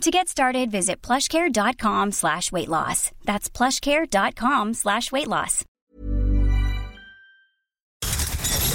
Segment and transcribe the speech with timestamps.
[0.00, 3.10] To get started, visit plushcare.com slash weight loss.
[3.24, 5.64] That's plushcare.com slash weight loss.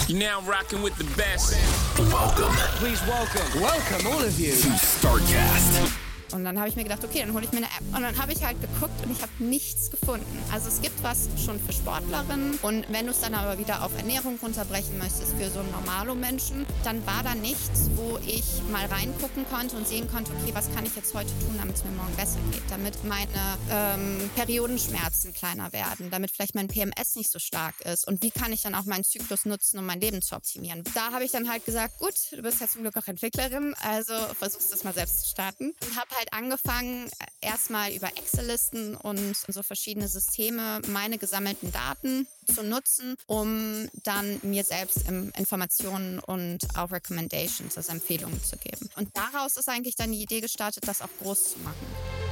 [0.08, 1.56] You're now rocking with the best.
[2.00, 3.62] Welcome Please welcome.
[3.62, 4.54] Welcome, all of you.
[4.54, 6.09] to StarCast.
[6.34, 7.96] Und dann habe ich mir gedacht, okay, dann hole ich mir eine App.
[7.96, 10.26] Und dann habe ich halt geguckt und ich habe nichts gefunden.
[10.52, 12.60] Also es gibt was schon für Sportlerinnen.
[12.62, 16.66] Und wenn du es dann aber wieder auf Ernährung runterbrechen möchtest für so einen Normalo-Menschen,
[16.84, 20.86] dann war da nichts, wo ich mal reingucken konnte und sehen konnte, okay, was kann
[20.86, 22.64] ich jetzt heute tun, damit es mir morgen besser geht.
[22.70, 28.08] Damit meine ähm, Periodenschmerzen kleiner werden, damit vielleicht mein PMS nicht so stark ist.
[28.08, 30.84] Und wie kann ich dann auch meinen Zyklus nutzen, um mein Leben zu optimieren.
[30.94, 34.14] Da habe ich dann halt gesagt, gut, du bist ja zum Glück auch Entwicklerin, also
[34.38, 35.74] versuchst das mal selbst zu starten.
[35.82, 37.10] Und habe halt angefangen,
[37.42, 44.64] erstmal über Excel-Listen und so verschiedene Systeme meine gesammelten Daten zu nutzen, um dann mir
[44.64, 48.90] selbst Informationen und auch Recommendations, also Empfehlungen zu geben.
[48.98, 51.86] Und daraus ist eigentlich dann die Idee gestartet, das auch groß zu machen.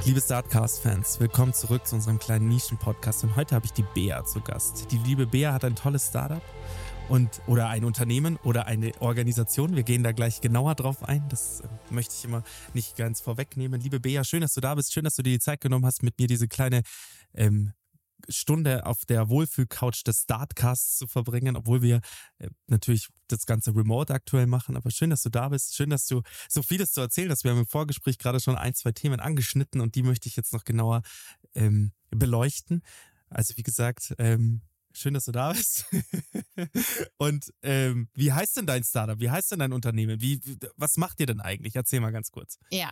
[0.04, 4.40] Liebe Startcast-Fans, willkommen zurück zu unserem kleinen Nischen-Podcast und heute habe ich die Bea zu
[4.40, 4.86] Gast.
[4.90, 6.42] Die liebe Bea hat ein tolles Startup
[7.08, 9.76] und oder ein Unternehmen oder eine Organisation.
[9.76, 11.26] Wir gehen da gleich genauer drauf ein.
[11.28, 12.42] Das äh, möchte ich immer
[12.74, 13.80] nicht ganz vorwegnehmen.
[13.80, 14.92] Liebe Bea, schön, dass du da bist.
[14.92, 16.82] Schön, dass du dir die Zeit genommen hast, mit mir diese kleine
[17.34, 17.72] ähm,
[18.28, 22.00] Stunde auf der Wohlfühlcouch des Startcasts zu verbringen, obwohl wir
[22.38, 24.76] äh, natürlich das Ganze remote aktuell machen.
[24.76, 25.74] Aber schön, dass du da bist.
[25.74, 27.44] Schön, dass du so vieles zu erzählen hast.
[27.44, 30.52] Wir haben im Vorgespräch gerade schon ein, zwei Themen angeschnitten und die möchte ich jetzt
[30.52, 31.02] noch genauer
[31.54, 32.82] ähm, beleuchten.
[33.30, 34.62] Also wie gesagt, ähm,
[34.98, 35.86] schön, dass du da bist.
[37.18, 39.18] und ähm, wie heißt denn dein Startup?
[39.18, 40.20] Wie heißt denn dein Unternehmen?
[40.20, 40.40] Wie,
[40.76, 41.76] was macht ihr denn eigentlich?
[41.76, 42.58] Erzähl mal ganz kurz.
[42.70, 42.90] Ja,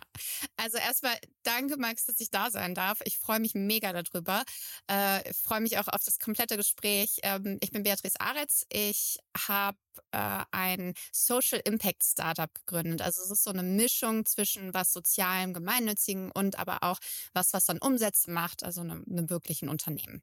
[0.55, 2.99] also erstmal danke, Max, dass ich da sein darf.
[3.05, 4.43] Ich freue mich mega darüber.
[4.87, 7.19] Äh, freue mich auch auf das komplette Gespräch.
[7.23, 8.65] Ähm, ich bin Beatrice Aretz.
[8.71, 9.17] Ich
[9.47, 9.77] habe
[10.11, 13.01] äh, ein Social Impact Startup gegründet.
[13.01, 16.99] Also es ist so eine Mischung zwischen was sozialem, gemeinnützigen und aber auch
[17.33, 20.21] was, was dann Umsätze macht, also einem, einem wirklichen Unternehmen.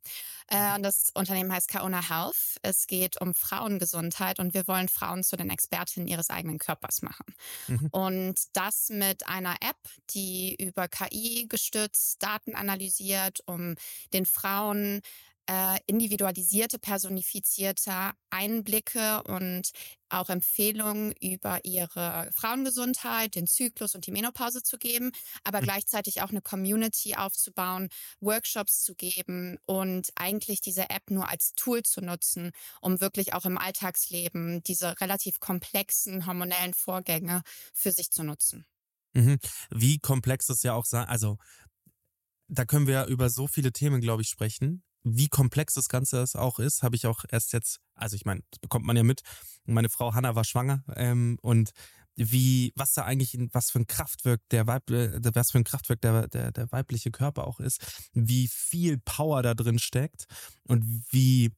[0.49, 2.59] Äh, das Unternehmen heißt Kaona Health.
[2.62, 7.35] Es geht um Frauengesundheit und wir wollen Frauen zu den Expertinnen ihres eigenen Körpers machen.
[7.69, 7.89] Mhm.
[7.91, 9.77] Und das mit einer App,
[10.11, 13.75] die über KI gestützt Daten analysiert, um
[14.12, 15.01] den Frauen
[15.49, 19.71] äh, individualisierte, personifizierte Einblicke und
[20.09, 25.10] auch Empfehlungen über ihre Frauengesundheit, den Zyklus und die Menopause zu geben,
[25.43, 25.66] aber Mhm.
[25.66, 27.88] gleichzeitig auch eine Community aufzubauen,
[28.21, 33.44] Workshops zu geben und eigentlich diese App nur als Tool zu nutzen, um wirklich auch
[33.44, 38.66] im Alltagsleben diese relativ komplexen hormonellen Vorgänge für sich zu nutzen.
[39.15, 39.38] Mhm.
[39.71, 41.38] Wie komplex das ja auch sein, also
[42.49, 44.82] da können wir über so viele Themen, glaube ich, sprechen.
[45.04, 48.41] Wie komplex das Ganze es auch ist, habe ich auch erst jetzt, also ich meine,
[48.50, 49.22] das bekommt man ja mit.
[49.66, 51.70] Meine Frau Hanna war schwanger ähm, und
[52.16, 56.00] wie, was da eigentlich, was für ein Kraftwerk der Weib, äh, was für ein Kraftwerk
[56.00, 57.81] der, der, der weibliche Körper auch ist,
[58.12, 60.26] wie viel Power da drin steckt
[60.64, 61.53] und wie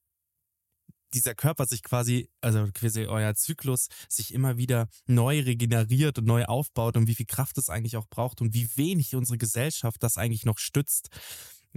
[1.14, 6.44] dieser Körper sich quasi, also quasi euer Zyklus sich immer wieder neu regeneriert und neu
[6.44, 10.18] aufbaut und wie viel Kraft es eigentlich auch braucht und wie wenig unsere Gesellschaft das
[10.18, 11.08] eigentlich noch stützt.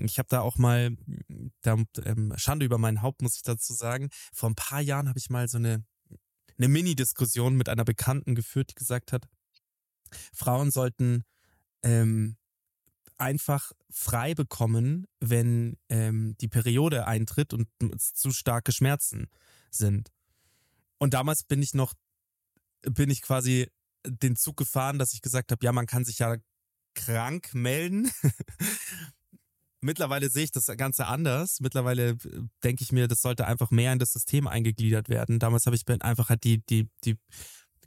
[0.05, 0.95] Ich habe da auch mal,
[1.61, 4.09] da, ähm, Schande über mein Haupt, muss ich dazu sagen.
[4.33, 5.83] Vor ein paar Jahren habe ich mal so eine,
[6.57, 9.27] eine Mini-Diskussion mit einer Bekannten geführt, die gesagt hat,
[10.33, 11.23] Frauen sollten
[11.83, 12.37] ähm,
[13.17, 17.67] einfach frei bekommen, wenn ähm, die Periode eintritt und
[17.99, 19.29] zu starke Schmerzen
[19.69, 20.09] sind.
[20.97, 21.93] Und damals bin ich noch,
[22.81, 23.69] bin ich quasi
[24.05, 26.37] den Zug gefahren, dass ich gesagt habe, ja, man kann sich ja
[26.93, 28.09] krank melden.
[29.81, 31.59] Mittlerweile sehe ich das Ganze anders.
[31.61, 32.17] Mittlerweile äh,
[32.63, 35.39] denke ich mir, das sollte einfach mehr in das System eingegliedert werden.
[35.39, 37.17] Damals habe ich einfach halt die, die, die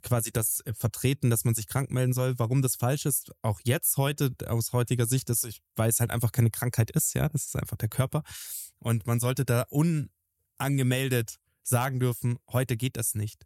[0.01, 2.37] quasi das äh, vertreten, dass man sich krank melden soll.
[2.37, 6.31] Warum das falsch ist, auch jetzt heute aus heutiger Sicht, ist, weil es halt einfach
[6.31, 8.23] keine Krankheit ist, ja, das ist einfach der Körper.
[8.79, 13.45] Und man sollte da unangemeldet sagen dürfen, heute geht das nicht.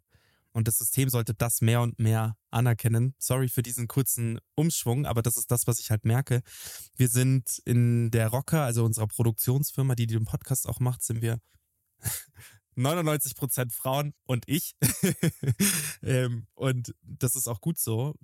[0.58, 3.14] Und das System sollte das mehr und mehr anerkennen.
[3.20, 6.42] Sorry für diesen kurzen Umschwung, aber das ist das, was ich halt merke.
[6.96, 11.38] Wir sind in der Rocker, also unserer Produktionsfirma, die den Podcast auch macht, sind wir
[12.74, 14.74] 99 Prozent Frauen und ich.
[16.02, 18.16] ähm, und das ist auch gut so.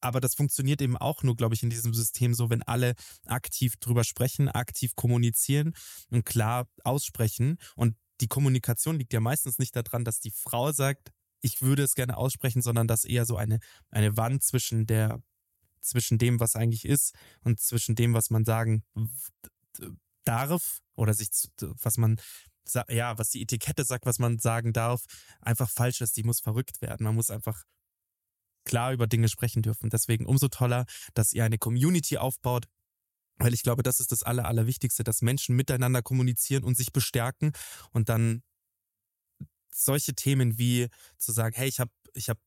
[0.00, 2.94] aber das funktioniert eben auch nur, glaube ich, in diesem System so, wenn alle
[3.26, 5.76] aktiv drüber sprechen, aktiv kommunizieren
[6.10, 7.58] und klar aussprechen.
[7.76, 11.94] Und die Kommunikation liegt ja meistens nicht daran, dass die Frau sagt, ich würde es
[11.94, 15.22] gerne aussprechen, sondern dass eher so eine, eine Wand zwischen der,
[15.80, 18.82] zwischen dem, was eigentlich ist und zwischen dem, was man sagen
[20.24, 21.28] darf oder sich,
[21.60, 22.20] was man,
[22.88, 25.04] ja, was die Etikette sagt, was man sagen darf,
[25.40, 26.16] einfach falsch ist.
[26.16, 27.04] Die muss verrückt werden.
[27.04, 27.64] Man muss einfach
[28.64, 29.90] klar über Dinge sprechen dürfen.
[29.90, 30.84] Deswegen umso toller,
[31.14, 32.66] dass ihr eine Community aufbaut,
[33.38, 37.52] weil ich glaube, das ist das Aller, Allerwichtigste, dass Menschen miteinander kommunizieren und sich bestärken
[37.92, 38.42] und dann
[39.72, 40.88] solche Themen wie
[41.18, 42.38] zu sagen, hey, ich habe ich hab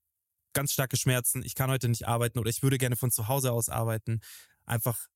[0.53, 3.51] ganz starke Schmerzen, ich kann heute nicht arbeiten oder ich würde gerne von zu Hause
[3.51, 4.19] aus arbeiten,
[4.65, 5.07] einfach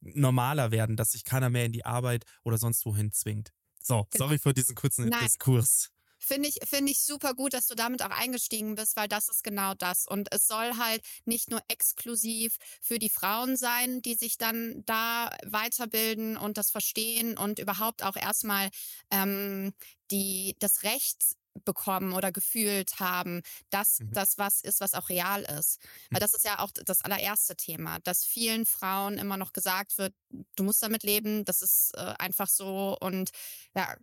[0.00, 3.52] normaler werden, dass sich keiner mehr in die Arbeit oder sonst wohin zwingt.
[3.82, 4.24] So, genau.
[4.26, 5.24] sorry für diesen kurzen Nein.
[5.24, 5.90] Diskurs.
[6.22, 9.42] Finde ich, finde ich super gut, dass du damit auch eingestiegen bist, weil das ist
[9.42, 10.06] genau das.
[10.06, 15.34] Und es soll halt nicht nur exklusiv für die Frauen sein, die sich dann da
[15.46, 18.68] weiterbilden und das verstehen und überhaupt auch erstmal
[19.10, 19.72] ähm,
[20.10, 24.12] die, das Recht bekommen oder gefühlt haben, dass mhm.
[24.12, 25.80] das was ist, was auch real ist.
[26.10, 26.20] Weil mhm.
[26.20, 30.14] das ist ja auch das allererste Thema, dass vielen Frauen immer noch gesagt wird,
[30.56, 33.30] du musst damit leben, das ist äh, einfach so und
[33.74, 33.96] ja,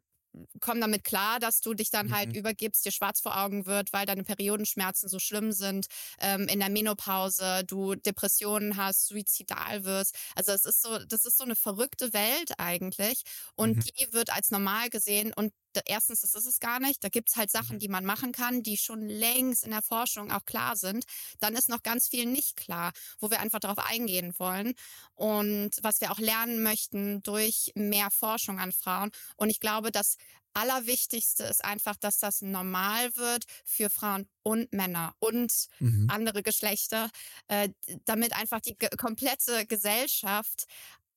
[0.60, 2.36] komm damit klar, dass du dich dann halt mhm.
[2.36, 5.88] übergibst, dir schwarz vor Augen wird, weil deine Periodenschmerzen so schlimm sind,
[6.20, 10.16] ähm, in der Menopause, du Depressionen hast, suizidal wirst.
[10.36, 13.24] Also es ist so, das ist so eine verrückte Welt eigentlich
[13.56, 13.84] und mhm.
[14.00, 15.54] die wird als normal gesehen und
[15.86, 17.04] erstens, das ist es gar nicht.
[17.04, 17.80] Da gibt's halt Sachen, mhm.
[17.80, 21.06] die man machen kann, die schon längst in der Forschung auch klar sind.
[21.40, 24.74] Dann ist noch ganz viel nicht klar, wo wir einfach darauf eingehen wollen
[25.16, 29.12] und was wir auch lernen möchten durch mehr Forschung an Frauen.
[29.36, 30.18] Und ich glaube, das
[30.58, 36.08] Allerwichtigste ist einfach, dass das normal wird für Frauen und Männer und mhm.
[36.10, 37.12] andere Geschlechter,
[37.48, 37.70] äh,
[38.06, 40.66] damit einfach die komplette Gesellschaft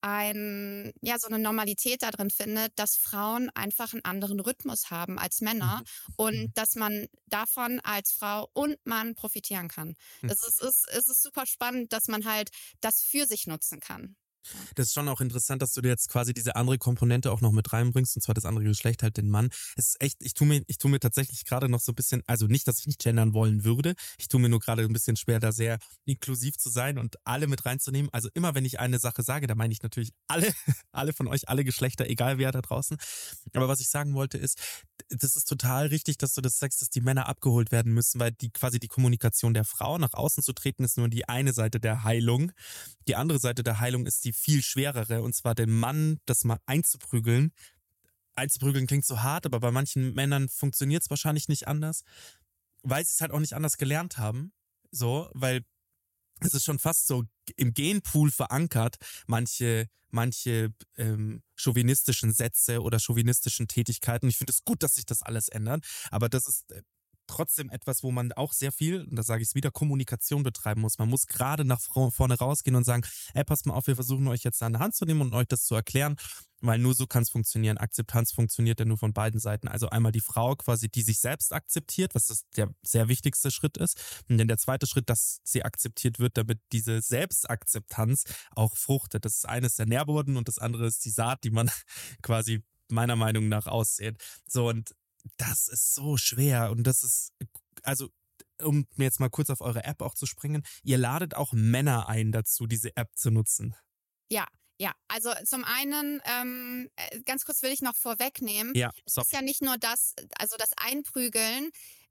[0.01, 5.19] ein, ja, so eine Normalität da drin findet, dass Frauen einfach einen anderen Rhythmus haben
[5.19, 6.13] als Männer mhm.
[6.17, 6.53] und mhm.
[6.53, 9.95] dass man davon als Frau und Mann profitieren kann.
[10.21, 10.29] Mhm.
[10.29, 12.49] Es, ist, es, ist, es ist super spannend, dass man halt
[12.81, 14.15] das für sich nutzen kann.
[14.75, 17.51] Das ist schon auch interessant, dass du dir jetzt quasi diese andere Komponente auch noch
[17.51, 19.49] mit reinbringst, und zwar das andere Geschlecht, halt den Mann.
[19.75, 22.23] Es ist echt, ich tue mir, ich tue mir tatsächlich gerade noch so ein bisschen,
[22.27, 23.95] also nicht, dass ich nicht gendern wollen würde.
[24.17, 27.47] Ich tue mir nur gerade ein bisschen schwer, da sehr inklusiv zu sein und alle
[27.47, 28.09] mit reinzunehmen.
[28.13, 30.51] Also immer, wenn ich eine Sache sage, da meine ich natürlich alle,
[30.91, 32.97] alle von euch, alle Geschlechter, egal wer da draußen.
[33.53, 34.59] Aber was ich sagen wollte ist,
[35.17, 38.31] das ist total richtig, dass du das sagst, dass die Männer abgeholt werden müssen, weil
[38.31, 41.79] die quasi die Kommunikation der Frau nach außen zu treten ist nur die eine Seite
[41.79, 42.51] der Heilung.
[43.07, 46.59] Die andere Seite der Heilung ist die viel schwerere, und zwar den Mann das mal
[46.65, 47.51] einzuprügeln.
[48.35, 52.03] Einzuprügeln klingt so hart, aber bei manchen Männern funktioniert es wahrscheinlich nicht anders,
[52.83, 54.53] weil sie es halt auch nicht anders gelernt haben.
[54.91, 55.61] So, weil
[56.39, 57.23] es ist schon fast so
[57.57, 64.27] im Genpool verankert, manche, manche ähm, chauvinistischen Sätze oder chauvinistischen Tätigkeiten.
[64.27, 66.81] Ich finde es gut, dass sich das alles ändert, aber das ist äh,
[67.31, 70.81] trotzdem etwas, wo man auch sehr viel, und da sage ich es wieder, Kommunikation betreiben
[70.81, 70.99] muss.
[70.99, 74.43] Man muss gerade nach vorne rausgehen und sagen, ey, passt mal auf, wir versuchen euch
[74.43, 76.17] jetzt an der Hand zu nehmen und euch das zu erklären,
[76.59, 77.77] weil nur so kann es funktionieren.
[77.77, 79.67] Akzeptanz funktioniert ja nur von beiden Seiten.
[79.67, 83.77] Also einmal die Frau quasi, die sich selbst akzeptiert, was das der sehr wichtigste Schritt
[83.77, 83.97] ist.
[84.29, 88.25] Und dann der zweite Schritt, dass sie akzeptiert wird, damit diese Selbstakzeptanz
[88.55, 89.25] auch fruchtet.
[89.25, 91.71] Das ist eines der Nährboden und das andere ist die Saat, die man
[92.21, 94.21] quasi meiner Meinung nach aussät.
[94.45, 94.93] So, und
[95.37, 97.31] das ist so schwer und das ist,
[97.83, 98.09] also
[98.61, 102.07] um mir jetzt mal kurz auf eure App auch zu springen, ihr ladet auch Männer
[102.07, 103.75] ein dazu, diese App zu nutzen.
[104.29, 104.47] Ja,
[104.79, 109.31] ja, also zum einen, ähm, äh, ganz kurz will ich noch vorwegnehmen, ja, es ist
[109.31, 111.69] ja nicht nur das, also das Einprügeln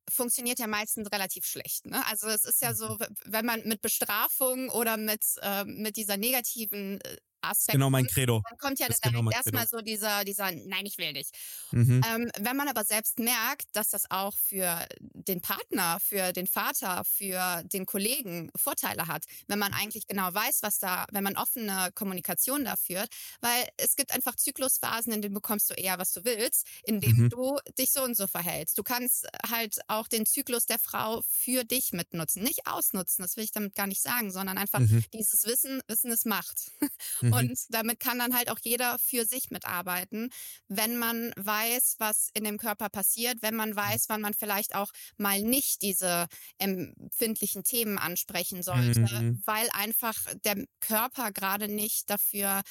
[0.09, 1.87] funktioniert ja meistens relativ schlecht.
[1.87, 2.05] Ne?
[2.07, 3.17] Also es ist ja so, mhm.
[3.25, 7.01] wenn man mit Bestrafung oder mit, äh, mit dieser negativen
[7.43, 7.79] äh, Aspekten.
[7.79, 8.43] Genau mein Credo.
[8.49, 11.31] Dann kommt ja dann genau erstmal so dieser, dieser, nein, ich will nicht.
[11.73, 12.03] Mhm.
[12.15, 17.03] Ähm, wenn man aber selbst merkt, dass das auch für den Partner, für den Vater,
[17.05, 21.91] für den Kollegen Vorteile hat, wenn man eigentlich genau weiß, was da, wenn man offene
[21.95, 23.09] Kommunikation da führt,
[23.41, 27.25] weil es gibt einfach Zyklusphasen, in denen bekommst du eher, was du willst, in denen
[27.25, 27.31] mhm.
[27.31, 28.79] du dich so und so verhältst.
[28.79, 32.43] Du kannst halt auch den Zyklus der Frau für dich mitnutzen.
[32.43, 35.05] Nicht ausnutzen, das will ich damit gar nicht sagen, sondern einfach mhm.
[35.13, 36.71] dieses Wissen, Wissen ist Macht.
[37.31, 37.37] Mhm.
[37.37, 40.31] Und damit kann dann halt auch jeder für sich mitarbeiten,
[40.69, 44.91] wenn man weiß, was in dem Körper passiert, wenn man weiß, wann man vielleicht auch
[45.17, 46.27] mal nicht diese
[46.59, 49.43] empfindlichen Themen ansprechen sollte, mhm.
[49.45, 52.63] weil einfach der Körper gerade nicht dafür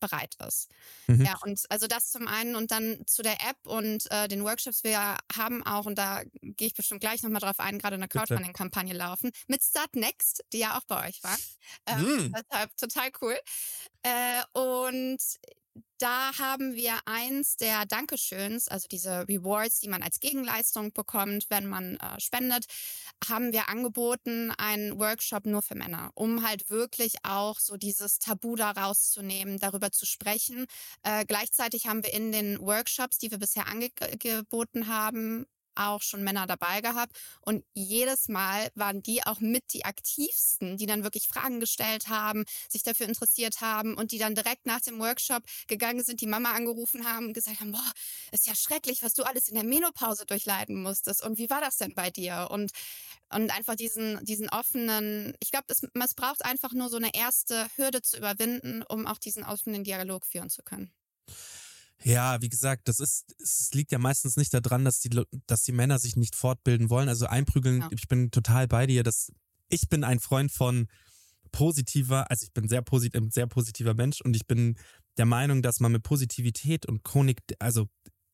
[0.00, 0.68] bereit ist.
[1.06, 1.24] Mhm.
[1.24, 4.84] Ja, und also das zum einen und dann zu der App und äh, den Workshops.
[4.84, 8.08] Wir haben auch, und da gehe ich bestimmt gleich nochmal drauf ein, gerade eine.
[8.08, 11.36] Crowdfunding-Kampagne laufen mit Start Next, die ja auch bei euch war.
[11.86, 12.32] Ähm, Mm.
[12.32, 13.38] Deshalb total cool.
[14.02, 15.18] Äh, und
[16.00, 21.66] da haben wir eins der Dankeschöns, also diese Rewards, die man als Gegenleistung bekommt, wenn
[21.66, 22.64] man äh, spendet,
[23.28, 28.56] haben wir angeboten, einen Workshop nur für Männer, um halt wirklich auch so dieses Tabu
[28.56, 30.66] da rauszunehmen, darüber zu sprechen.
[31.02, 35.46] Äh, gleichzeitig haben wir in den Workshops, die wir bisher angeboten haben,
[35.80, 37.18] auch schon Männer dabei gehabt.
[37.40, 42.44] Und jedes Mal waren die auch mit die aktivsten, die dann wirklich Fragen gestellt haben,
[42.68, 46.52] sich dafür interessiert haben und die dann direkt nach dem Workshop gegangen sind, die Mama
[46.52, 47.92] angerufen haben und gesagt haben, boah,
[48.32, 51.22] ist ja schrecklich, was du alles in der Menopause durchleiden musstest.
[51.22, 52.48] Und wie war das denn bei dir?
[52.50, 52.70] Und,
[53.30, 58.02] und einfach diesen, diesen offenen, ich glaube, es braucht einfach nur so eine erste Hürde
[58.02, 60.92] zu überwinden, um auch diesen offenen Dialog führen zu können.
[62.02, 65.10] Ja, wie gesagt, das ist, es liegt ja meistens nicht daran, dass die,
[65.46, 67.08] dass die Männer sich nicht fortbilden wollen.
[67.08, 67.88] Also einprügeln, Ja.
[67.90, 69.02] ich bin total bei dir.
[69.02, 69.32] dass
[69.68, 70.88] ich bin ein Freund von
[71.52, 74.76] positiver, also ich bin sehr positiv, sehr positiver Mensch und ich bin
[75.16, 77.88] der Meinung, dass man mit Positivität und Chronik, also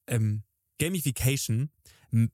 [0.07, 0.45] ähm,
[0.79, 1.71] Gamification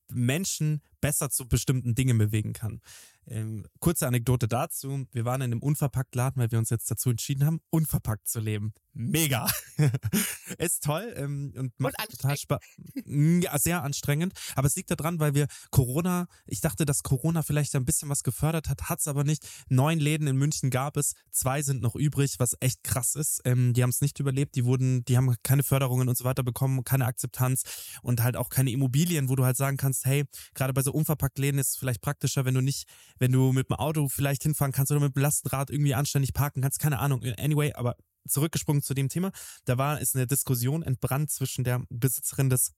[0.08, 2.80] Menschen besser zu bestimmten Dingen bewegen kann.
[3.26, 5.06] Ähm, kurze Anekdote dazu.
[5.12, 8.72] Wir waren in einem Unverpackt-Laden, weil wir uns jetzt dazu entschieden haben, unverpackt zu leben.
[8.94, 9.48] Mega.
[10.58, 12.60] Ist toll ähm, und macht total Spaß.
[13.06, 14.34] Ja, sehr anstrengend.
[14.54, 18.22] Aber es liegt daran, weil wir Corona, ich dachte, dass Corona vielleicht ein bisschen was
[18.22, 19.46] gefördert hat, hat's aber nicht.
[19.68, 23.40] Neun Läden in München gab es, zwei sind noch übrig, was echt krass ist.
[23.44, 26.42] Ähm, die haben es nicht überlebt, die wurden, die haben keine Förderungen und so weiter
[26.42, 27.62] bekommen, keine Akzeptanz
[28.02, 31.38] und halt auch keine Immobilien, wo du halt sagen kannst, hey, gerade bei so unverpackt
[31.38, 34.92] Läden ist vielleicht praktischer, wenn du nicht, wenn du mit dem Auto vielleicht hinfahren kannst
[34.92, 37.22] oder mit dem Lastenrad irgendwie anständig parken kannst, keine Ahnung.
[37.38, 37.96] Anyway, aber
[38.28, 39.32] zurückgesprungen zu dem Thema,
[39.64, 42.72] da war ist eine Diskussion entbrannt zwischen der Besitzerin des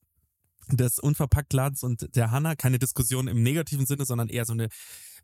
[0.70, 2.54] des Unverpacktladens und der Hanna.
[2.54, 4.68] Keine Diskussion im negativen Sinne, sondern eher so eine,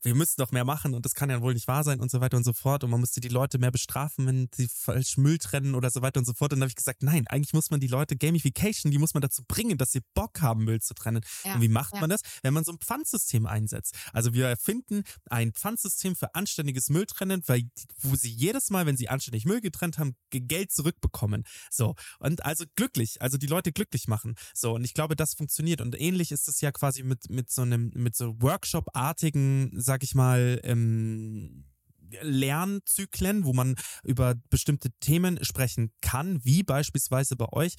[0.02, 2.20] wir müssen doch mehr machen und das kann ja wohl nicht wahr sein und so
[2.20, 2.84] weiter und so fort.
[2.84, 6.18] Und man müsste die Leute mehr bestrafen, wenn sie falsch Müll trennen oder so weiter
[6.20, 6.52] und so fort.
[6.52, 9.20] Und dann habe ich gesagt, nein, eigentlich muss man die Leute Gamification, die muss man
[9.20, 11.20] dazu bringen, dass sie Bock haben, Müll zu trennen.
[11.44, 12.00] Ja, und wie macht ja.
[12.00, 12.20] man das?
[12.42, 13.94] Wenn man so ein Pfandsystem einsetzt.
[14.12, 19.08] Also wir erfinden ein Pfandsystem für anständiges Mülltrennen, weil, wo sie jedes Mal, wenn sie
[19.08, 21.44] anständig Müll getrennt haben, Ge- Geld zurückbekommen.
[21.70, 21.94] So.
[22.18, 24.34] Und also glücklich, also die Leute glücklich machen.
[24.54, 24.74] So.
[24.74, 25.80] Und ich glaube, das funktioniert.
[25.80, 30.14] Und ähnlich ist es ja quasi mit, mit so einem, mit so Workshop-artigen, sag ich
[30.14, 31.64] mal, ähm,
[32.22, 37.74] Lernzyklen, wo man über bestimmte Themen sprechen kann, wie beispielsweise bei euch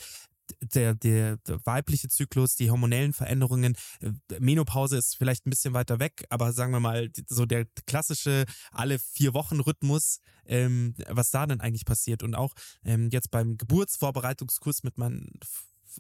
[0.59, 5.99] der, der, der weibliche Zyklus, die hormonellen Veränderungen, äh, Menopause ist vielleicht ein bisschen weiter
[5.99, 11.47] weg, aber sagen wir mal, so der klassische alle vier Wochen Rhythmus, ähm, was da
[11.47, 12.23] denn eigentlich passiert.
[12.23, 12.53] Und auch
[12.83, 15.29] ähm, jetzt beim Geburtsvorbereitungskurs mit meinen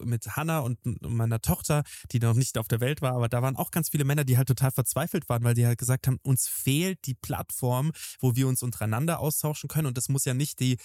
[0.03, 3.55] mit Hannah und meiner Tochter, die noch nicht auf der Welt war, aber da waren
[3.55, 6.47] auch ganz viele Männer, die halt total verzweifelt waren, weil die halt gesagt haben, uns
[6.47, 10.77] fehlt die Plattform, wo wir uns untereinander austauschen können und das muss ja nicht die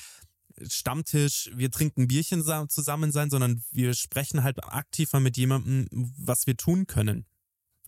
[0.69, 5.87] Stammtisch, wir trinken Bierchen sa- zusammen sein, sondern wir sprechen halt aktiv mal mit jemandem,
[5.91, 7.27] was wir tun können.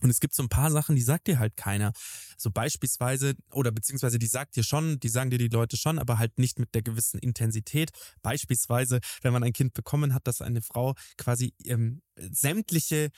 [0.01, 1.93] Und es gibt so ein paar Sachen, die sagt dir halt keiner.
[2.37, 6.19] So beispielsweise, oder beziehungsweise die sagt dir schon, die sagen dir die Leute schon, aber
[6.19, 7.91] halt nicht mit der gewissen Intensität.
[8.21, 13.09] Beispielsweise, wenn man ein Kind bekommen hat, dass eine Frau quasi ähm, sämtliche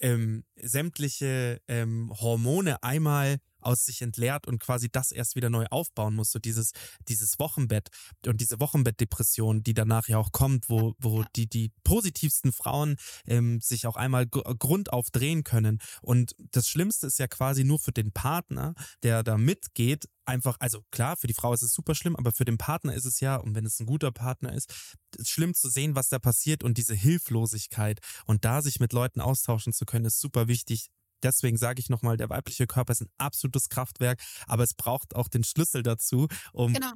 [0.00, 6.14] ähm, sämtliche ähm, Hormone einmal aus sich entleert und quasi das erst wieder neu aufbauen
[6.14, 6.30] muss.
[6.30, 6.72] So dieses,
[7.08, 7.88] dieses Wochenbett
[8.26, 12.96] und diese Wochenbettdepression, die danach ja auch kommt, wo, wo die, die positivsten Frauen
[13.26, 15.78] ähm, sich auch einmal gr- grundauf drehen können.
[16.02, 20.82] Und das Schlimmste ist ja quasi nur für den Partner, der da mitgeht, einfach, also
[20.90, 23.36] klar, für die Frau ist es super schlimm, aber für den Partner ist es ja,
[23.36, 24.74] und wenn es ein guter Partner ist,
[25.16, 29.20] ist schlimm zu sehen, was da passiert und diese Hilflosigkeit und da sich mit Leuten
[29.20, 30.88] austauschen zu können, ist super wichtig.
[31.22, 35.28] Deswegen sage ich nochmal, der weibliche Körper ist ein absolutes Kraftwerk, aber es braucht auch
[35.28, 36.92] den Schlüssel dazu, um Genau.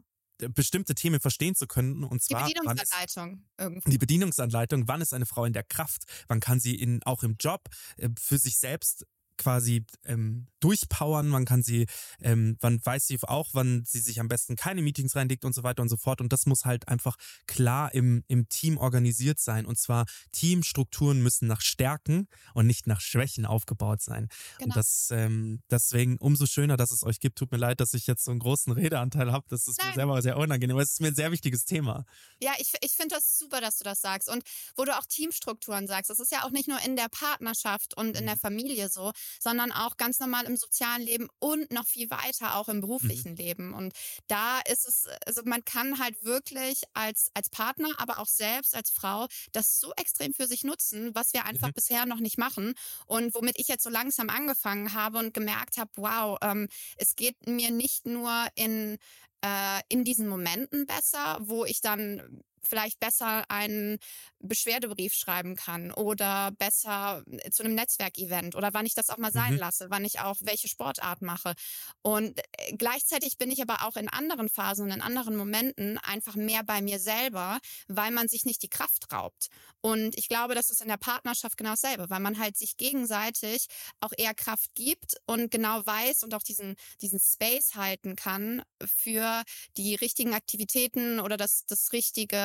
[0.54, 2.04] bestimmte Themen verstehen zu können.
[2.04, 3.90] Und Die zwar, ist, Bedienungsanleitung irgendwie.
[3.90, 7.36] die Bedienungsanleitung, wann ist eine Frau in der Kraft, wann kann sie in, auch im
[7.38, 9.06] Job äh, für sich selbst
[9.40, 11.86] quasi ähm, durchpowern, wann kann sie,
[12.20, 15.62] ähm, wann weiß sie auch, wann sie sich am besten keine Meetings reinlegt und so
[15.62, 16.20] weiter und so fort.
[16.20, 17.16] Und das muss halt einfach
[17.46, 19.64] klar im, im Team organisiert sein.
[19.64, 24.28] Und zwar Teamstrukturen müssen nach Stärken und nicht nach Schwächen aufgebaut sein.
[24.58, 24.66] Genau.
[24.66, 27.38] Und das ähm, deswegen umso schöner, dass es euch gibt.
[27.38, 29.46] Tut mir leid, dass ich jetzt so einen großen Redeanteil habe.
[29.48, 29.94] Das ist mir Nein.
[29.94, 32.04] selber sehr unangenehm, aber es ist mir ein sehr wichtiges Thema.
[32.40, 34.28] Ja, ich, ich finde das super, dass du das sagst.
[34.28, 34.42] Und
[34.76, 38.18] wo du auch Teamstrukturen sagst, das ist ja auch nicht nur in der Partnerschaft und
[38.18, 42.56] in der Familie so, sondern auch ganz normal im sozialen Leben und noch viel weiter
[42.56, 42.80] auch im Mhm.
[42.82, 43.72] beruflichen Leben.
[43.74, 43.92] Und
[44.26, 48.90] da ist es, also man kann halt wirklich als, als Partner, aber auch selbst als
[48.90, 51.74] Frau das so extrem für sich nutzen, was wir einfach Mhm.
[51.74, 52.74] bisher noch nicht machen.
[53.06, 57.46] Und womit ich jetzt so langsam angefangen habe und gemerkt habe, wow, ähm, es geht
[57.46, 58.98] mir nicht nur in,
[59.44, 63.98] äh, in diesen Momenten besser, wo ich dann vielleicht besser einen
[64.38, 69.32] Beschwerdebrief schreiben kann oder besser äh, zu einem Netzwerkevent oder wann ich das auch mal
[69.32, 69.58] sein Mhm.
[69.58, 71.54] lasse, wann ich auch welche Sportart mache.
[72.02, 76.36] Und äh, gleichzeitig bin ich aber auch in anderen Phasen und in anderen Momenten einfach
[76.36, 79.48] mehr bei mir selber, weil man sich nicht die Kraft raubt.
[79.80, 83.66] Und ich glaube, das ist in der Partnerschaft genau dasselbe, weil man halt sich gegenseitig
[84.00, 89.42] auch eher Kraft gibt und genau weiß und auch diesen, diesen Space halten kann für
[89.76, 92.36] die richtigen Aktivitäten oder das, das richtige,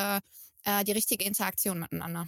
[0.64, 2.28] äh, die richtige Interaktion miteinander.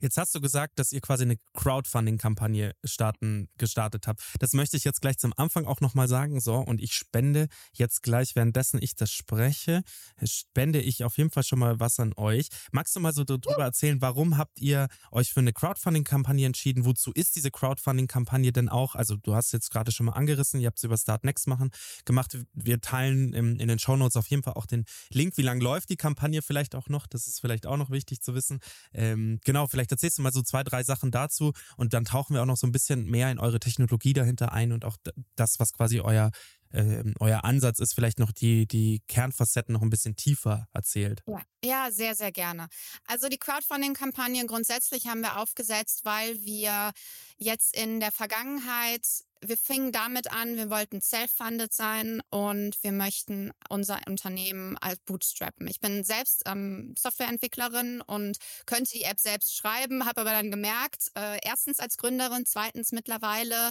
[0.00, 4.22] Jetzt hast du gesagt, dass ihr quasi eine Crowdfunding-Kampagne starten, gestartet habt.
[4.40, 6.40] Das möchte ich jetzt gleich zum Anfang auch nochmal sagen.
[6.40, 9.82] So, und ich spende jetzt gleich, währenddessen ich das spreche,
[10.24, 12.48] spende ich auf jeden Fall schon mal was an euch.
[12.72, 16.84] Magst du mal so darüber erzählen, warum habt ihr euch für eine Crowdfunding-Kampagne entschieden?
[16.84, 18.94] Wozu ist diese Crowdfunding-Kampagne denn auch?
[18.94, 21.70] Also du hast jetzt gerade schon mal angerissen, ihr habt es über Start Next machen,
[22.04, 22.38] gemacht.
[22.54, 25.36] Wir teilen im, in den Shownotes auf jeden Fall auch den Link.
[25.36, 27.06] Wie lange läuft die Kampagne vielleicht auch noch?
[27.06, 28.60] Das ist vielleicht auch noch wichtig zu wissen.
[28.92, 32.42] Ähm, genau, vielleicht erzählst du mal so zwei, drei Sachen dazu und dann tauchen wir
[32.42, 34.96] auch noch so ein bisschen mehr in eure Technologie dahinter ein und auch
[35.36, 36.30] das, was quasi euer,
[36.72, 41.22] ähm, euer Ansatz ist, vielleicht noch die, die Kernfacetten noch ein bisschen tiefer erzählt.
[41.26, 41.40] Ja.
[41.64, 42.68] ja, sehr, sehr gerne.
[43.06, 46.92] Also die Crowdfunding-Kampagne grundsätzlich haben wir aufgesetzt, weil wir
[47.36, 49.06] jetzt in der Vergangenheit,
[49.44, 55.66] wir fingen damit an, wir wollten self-funded sein und wir möchten unser Unternehmen als bootstrappen.
[55.66, 61.10] Ich bin selbst ähm, Softwareentwicklerin und könnte die App selbst schreiben, habe aber dann gemerkt,
[61.16, 63.70] äh, erstens als Gründerin, zweitens mittlerweile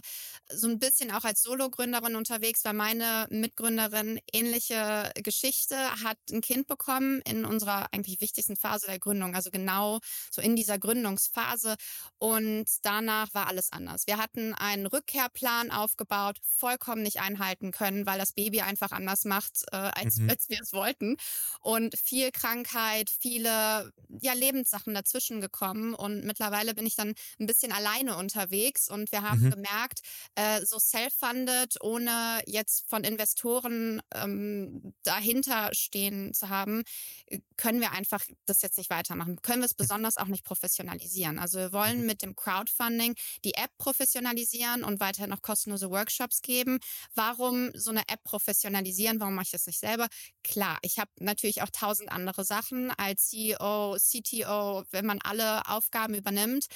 [0.52, 6.68] so ein bisschen auch als Solo-Gründerin unterwegs, weil meine Mitgründerin ähnliche Geschichte hat ein Kind
[6.68, 10.00] bekommen in unserer eigentlich wichtigsten Phase der Gründung, also genau
[10.32, 11.76] so in dieser Gründungsphase.
[12.18, 14.06] Und danach war alles anders.
[14.08, 19.64] Wir hatten einen Rückkehrplan aufgebaut, vollkommen nicht einhalten können, weil das Baby einfach anders macht,
[19.72, 20.30] äh, als, Mhm.
[20.30, 21.18] als wir es wollten.
[21.60, 23.92] Und viel Krankheit, viele
[24.22, 25.94] ja, Lebenssachen dazwischen gekommen.
[25.94, 29.52] Und mittlerweile bin ich dann ein bisschen alleine unterwegs und wir haben Mhm.
[29.52, 30.00] gemerkt,
[30.36, 36.84] äh, so self-funded, ohne jetzt von Investoren ähm, dahinter stehen zu haben,
[37.28, 39.42] äh, können wir einfach das jetzt nicht weitermachen.
[39.42, 41.38] Können wir es besonders auch nicht professionalisieren.
[41.40, 46.80] Also wir wollen mit dem Crowdfunding die App professionalisieren und weiterhin noch kostenlose Workshops geben.
[47.16, 49.20] Warum so eine App professionalisieren?
[49.20, 50.08] Warum mache ich das nicht selber?
[50.44, 56.14] Klar, ich habe natürlich auch tausend andere Sachen als CEO, CTO, wenn man alle Aufgaben
[56.16, 56.68] übernimmt.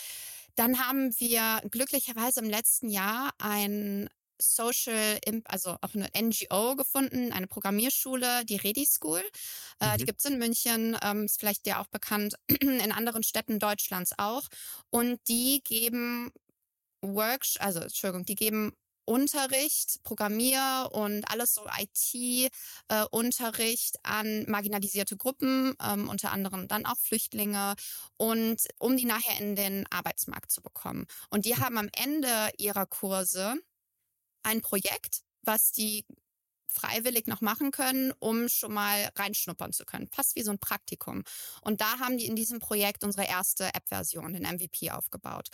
[0.55, 4.09] Dann haben wir glücklicherweise im letzten Jahr ein
[4.41, 9.23] Social, also auch eine NGO gefunden, eine Programmierschule, die Ready School.
[9.79, 10.05] Äh, Die Mhm.
[10.05, 14.43] gibt's in München, ähm, ist vielleicht dir auch bekannt, in anderen Städten Deutschlands auch.
[14.89, 16.31] Und die geben
[17.01, 18.73] Workshops, also Entschuldigung, die geben
[19.05, 27.75] Unterricht, Programmier und alles so IT-Unterricht an marginalisierte Gruppen, ähm, unter anderem dann auch Flüchtlinge
[28.17, 31.05] und um die nachher in den Arbeitsmarkt zu bekommen.
[31.29, 33.55] Und die haben am Ende ihrer Kurse
[34.43, 36.03] ein Projekt, was die
[36.75, 40.09] freiwillig noch machen können, um schon mal reinschnuppern zu können.
[40.09, 41.23] Passt wie so ein Praktikum.
[41.61, 45.49] Und da haben die in diesem Projekt unsere erste App-Version, den MVP, aufgebaut.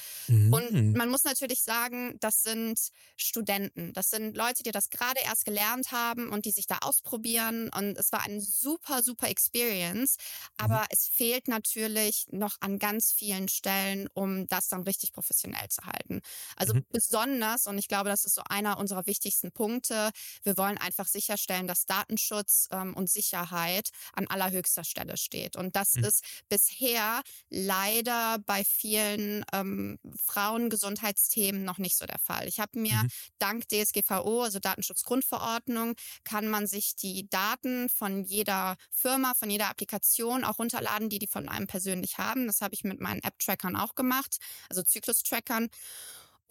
[0.50, 0.94] Und Mhm.
[0.94, 3.94] man muss natürlich sagen, das sind Studenten.
[3.94, 7.70] Das sind Leute, die das gerade erst gelernt haben und die sich da ausprobieren.
[7.74, 10.18] Und es war eine super, super Experience.
[10.58, 15.84] Aber es fehlt natürlich noch an ganz vielen Stellen, um das dann richtig professionell zu
[15.86, 16.20] halten.
[16.58, 16.82] Also Mhm.
[16.92, 20.12] besonders, und ich glaube, das ist so einer unserer wichtigsten Punkte,
[20.44, 25.56] wir wollen einfach sicherstellen, dass Datenschutz ähm, und Sicherheit an allerhöchster Stelle steht.
[25.56, 26.02] Und das Mhm.
[26.02, 32.48] ist bisher leider bei vielen ähm, Frauengesundheitsthemen noch nicht so der Fall.
[32.48, 33.10] Ich habe mir Mhm.
[33.40, 40.44] dank DSGVO, also Datenschutzgrundverordnung, kann man sich die Daten von jeder Firma, von jeder Applikation
[40.44, 42.48] auch runterladen, die die von einem persönlich haben.
[42.48, 44.38] Das habe ich mit meinen App-Trackern auch gemacht,
[44.70, 45.70] also Zyklus-Trackern.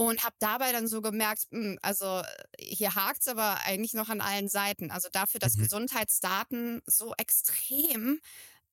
[0.01, 2.25] Und habe dabei dann so gemerkt, hm, also äh,
[2.59, 4.91] hier hakt's aber eigentlich noch an allen Seiten.
[4.91, 5.59] Also dafür, dass Mhm.
[5.59, 8.19] Gesundheitsdaten so extrem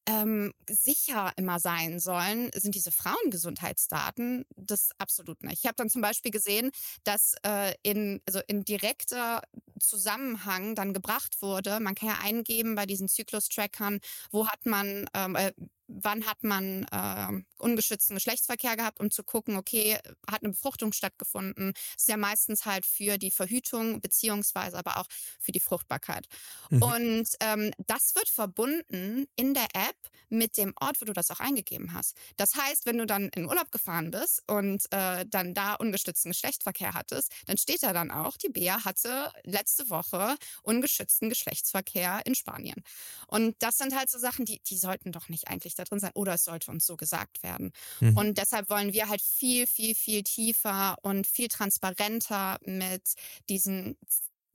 [0.07, 5.59] ähm, sicher immer sein sollen, sind diese Frauengesundheitsdaten das absolut nicht.
[5.59, 6.71] Ich habe dann zum Beispiel gesehen,
[7.03, 9.41] dass äh, in, also in direkter
[9.81, 13.99] Zusammenhang dann gebracht wurde, man kann ja eingeben bei diesen Zyklus-Trackern,
[14.31, 15.51] wo hat man, ähm, äh,
[15.87, 19.97] wann hat man äh, ungeschützten Geschlechtsverkehr gehabt, um zu gucken, okay,
[20.29, 21.73] hat eine Befruchtung stattgefunden.
[21.73, 25.07] Das ist ja meistens halt für die Verhütung beziehungsweise aber auch
[25.39, 26.27] für die Fruchtbarkeit.
[26.69, 26.83] Mhm.
[26.83, 29.97] Und ähm, das wird verbunden in der App
[30.29, 32.15] mit dem Ort, wo du das auch eingegeben hast.
[32.35, 36.93] Das heißt, wenn du dann in Urlaub gefahren bist und äh, dann da ungeschützten Geschlechtsverkehr
[36.93, 42.83] hattest, dann steht da dann auch, die Bea hatte letzte Woche ungeschützten Geschlechtsverkehr in Spanien.
[43.27, 46.11] Und das sind halt so Sachen, die, die sollten doch nicht eigentlich da drin sein
[46.13, 47.71] oder es sollte uns so gesagt werden.
[47.99, 48.17] Mhm.
[48.17, 53.13] Und deshalb wollen wir halt viel, viel, viel tiefer und viel transparenter mit
[53.49, 53.97] diesen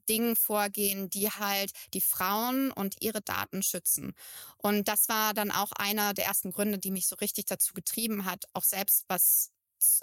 [0.08, 4.14] Dingen vorgehen, die halt die Frauen und ihre Daten schützen.
[4.58, 8.24] Und das war dann auch einer der ersten Gründe, die mich so richtig dazu getrieben
[8.24, 9.52] hat, auch selbst was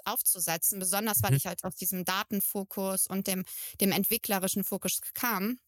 [0.04, 1.36] aufzusetzen, besonders weil mhm.
[1.38, 3.44] ich halt aus diesem Datenfokus und dem,
[3.80, 5.58] dem entwicklerischen Fokus kam.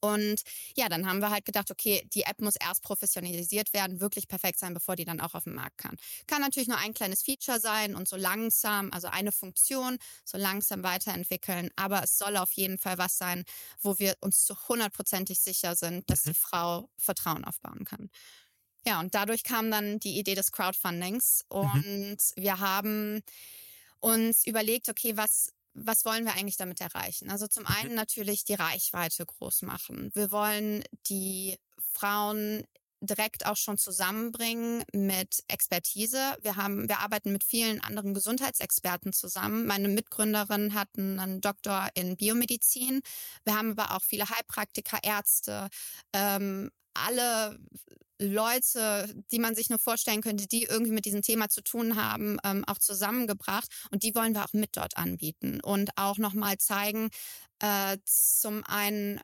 [0.00, 0.42] Und
[0.76, 4.58] ja, dann haben wir halt gedacht, okay, die App muss erst professionalisiert werden, wirklich perfekt
[4.58, 5.96] sein, bevor die dann auch auf den Markt kann.
[6.26, 10.82] Kann natürlich nur ein kleines Feature sein und so langsam, also eine Funktion, so langsam
[10.82, 11.70] weiterentwickeln.
[11.76, 13.44] Aber es soll auf jeden Fall was sein,
[13.80, 16.34] wo wir uns zu hundertprozentig sicher sind, dass die mhm.
[16.34, 18.10] Frau Vertrauen aufbauen kann.
[18.86, 21.58] Ja, und dadurch kam dann die Idee des Crowdfundings mhm.
[21.58, 22.18] und mhm.
[22.36, 23.22] wir haben
[24.00, 27.30] uns überlegt, okay, was was wollen wir eigentlich damit erreichen?
[27.30, 30.10] Also zum einen natürlich die Reichweite groß machen.
[30.14, 31.58] Wir wollen die
[31.92, 32.64] Frauen
[33.00, 36.36] direkt auch schon zusammenbringen mit Expertise.
[36.40, 39.66] Wir haben, wir arbeiten mit vielen anderen Gesundheitsexperten zusammen.
[39.66, 43.02] Meine Mitgründerin hat einen Doktor in Biomedizin.
[43.44, 45.68] Wir haben aber auch viele Heilpraktiker, Ärzte,
[46.14, 46.70] ähm,
[47.04, 47.58] alle
[48.18, 52.38] Leute, die man sich nur vorstellen könnte, die irgendwie mit diesem Thema zu tun haben,
[52.44, 53.68] ähm, auch zusammengebracht.
[53.90, 57.10] Und die wollen wir auch mit dort anbieten und auch nochmal zeigen,
[57.60, 59.20] äh, zum einen,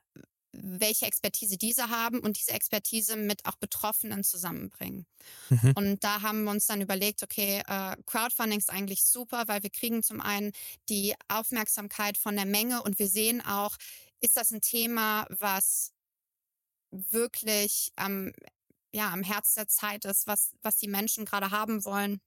[0.52, 5.06] welche Expertise diese haben und diese Expertise mit auch Betroffenen zusammenbringen.
[5.48, 5.72] Mhm.
[5.74, 9.70] Und da haben wir uns dann überlegt, okay, äh, Crowdfunding ist eigentlich super, weil wir
[9.70, 10.52] kriegen zum einen
[10.90, 13.76] die Aufmerksamkeit von der Menge und wir sehen auch,
[14.20, 15.92] ist das ein Thema, was
[16.92, 18.33] wirklich am
[18.94, 22.20] ja am Herz der Zeit ist, was, was die Menschen gerade haben wollen.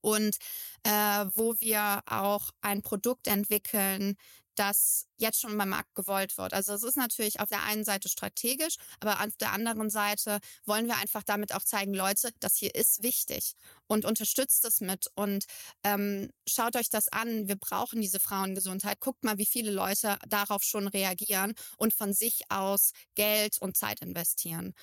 [0.00, 0.36] Und
[0.82, 0.90] äh,
[1.32, 4.16] wo wir auch ein Produkt entwickeln,
[4.54, 6.52] das jetzt schon beim Markt gewollt wird.
[6.52, 10.86] Also es ist natürlich auf der einen Seite strategisch, aber auf der anderen Seite wollen
[10.86, 13.54] wir einfach damit auch zeigen, Leute, das hier ist wichtig
[13.86, 15.44] und unterstützt es mit und
[15.82, 17.48] ähm, schaut euch das an.
[17.48, 19.00] Wir brauchen diese Frauengesundheit.
[19.00, 24.00] Guckt mal, wie viele Leute darauf schon reagieren und von sich aus Geld und Zeit
[24.00, 24.74] investieren.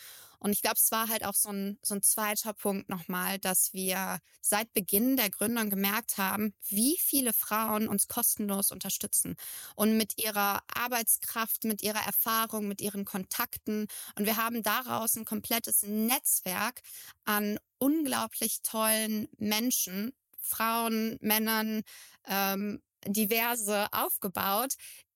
[0.41, 3.73] Und ich glaube, es war halt auch so ein, so ein zweiter Punkt nochmal, dass
[3.73, 9.35] wir seit Beginn der Gründung gemerkt haben, wie viele Frauen uns kostenlos unterstützen
[9.75, 13.85] und mit ihrer Arbeitskraft, mit ihrer Erfahrung, mit ihren Kontakten.
[14.17, 16.81] Und wir haben daraus ein komplettes Netzwerk
[17.23, 21.83] an unglaublich tollen Menschen, Frauen, Männern,
[22.25, 24.73] ähm, diverse aufgebaut,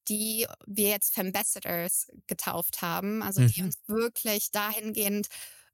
[0.08, 3.48] die wir jetzt Fembassadors getauft haben, also mhm.
[3.48, 5.28] die uns wirklich dahingehend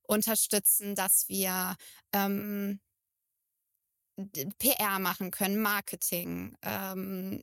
[0.03, 1.75] unterstützen, dass wir
[2.13, 2.79] ähm,
[4.59, 7.41] PR machen können, Marketing, ähm,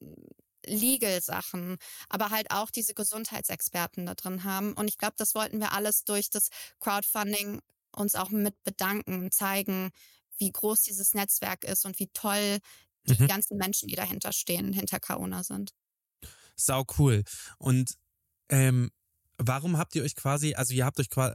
[0.67, 4.75] Legal-Sachen, aber halt auch diese Gesundheitsexperten da drin haben.
[4.75, 6.49] Und ich glaube, das wollten wir alles durch das
[6.81, 7.61] Crowdfunding
[7.93, 9.91] uns auch mit bedanken, zeigen,
[10.37, 12.59] wie groß dieses Netzwerk ist und wie toll
[13.05, 13.27] die mhm.
[13.27, 15.73] ganzen Menschen, die dahinter stehen, hinter Kaona sind.
[16.59, 17.23] Sau cool.
[17.59, 17.95] Und
[18.51, 18.91] ähm,
[19.39, 21.35] warum habt ihr euch quasi, also ihr habt euch quasi,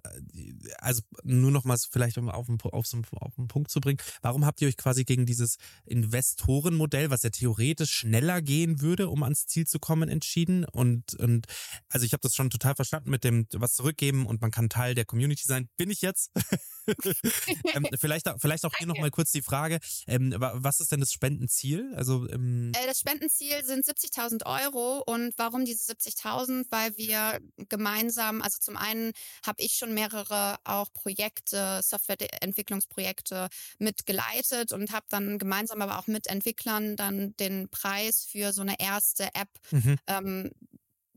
[0.77, 3.99] also nur noch mal vielleicht um auf den, auf, so, auf den Punkt zu bringen,
[4.21, 9.23] warum habt ihr euch quasi gegen dieses Investorenmodell, was ja theoretisch schneller gehen würde, um
[9.23, 10.65] ans Ziel zu kommen, entschieden?
[10.65, 11.47] Und, und
[11.89, 14.95] also ich habe das schon total verstanden mit dem was zurückgeben und man kann Teil
[14.95, 15.69] der Community sein.
[15.77, 16.31] Bin ich jetzt?
[17.73, 21.13] ähm, vielleicht, vielleicht auch hier noch mal kurz die Frage, ähm, was ist denn das
[21.13, 21.93] Spendenziel?
[21.95, 26.65] Also ähm äh, Das Spendenziel sind 70.000 Euro und warum diese 70.000?
[26.69, 27.39] Weil wir
[27.69, 29.13] gemeinsam gemeinsam, also zum einen
[29.45, 36.27] habe ich schon mehrere auch Projekte, Softwareentwicklungsprojekte mitgeleitet und habe dann gemeinsam aber auch mit
[36.27, 39.97] Entwicklern dann den Preis für so eine erste App mhm.
[40.07, 40.51] ähm,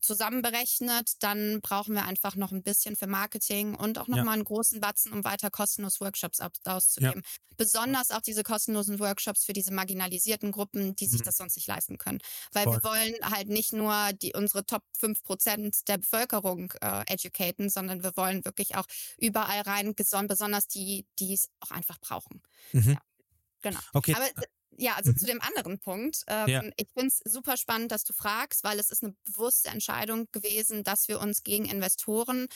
[0.06, 4.32] zusammenberechnet, dann brauchen wir einfach noch ein bisschen für Marketing und auch nochmal ja.
[4.32, 7.22] einen großen Batzen, um weiter kostenlos Workshops auszugeben.
[7.24, 7.30] Ja.
[7.56, 11.24] Besonders auch diese kostenlosen Workshops für diese marginalisierten Gruppen, die sich mhm.
[11.24, 12.20] das sonst nicht leisten können.
[12.52, 12.76] Weil Voll.
[12.76, 18.02] wir wollen halt nicht nur die unsere Top 5 Prozent der Bevölkerung äh, educaten, sondern
[18.02, 18.86] wir wollen wirklich auch
[19.18, 22.42] überall rein, besonders die, die es auch einfach brauchen.
[22.72, 22.92] Mhm.
[22.92, 23.00] Ja.
[23.62, 23.80] Genau.
[23.94, 24.14] Okay.
[24.14, 24.26] Aber
[24.78, 25.16] ja, also mhm.
[25.16, 26.22] zu dem anderen Punkt.
[26.26, 26.62] Ähm, ja.
[26.76, 30.84] Ich finde es super spannend, dass du fragst, weil es ist eine bewusste Entscheidung gewesen,
[30.84, 32.48] dass wir uns gegen Investoren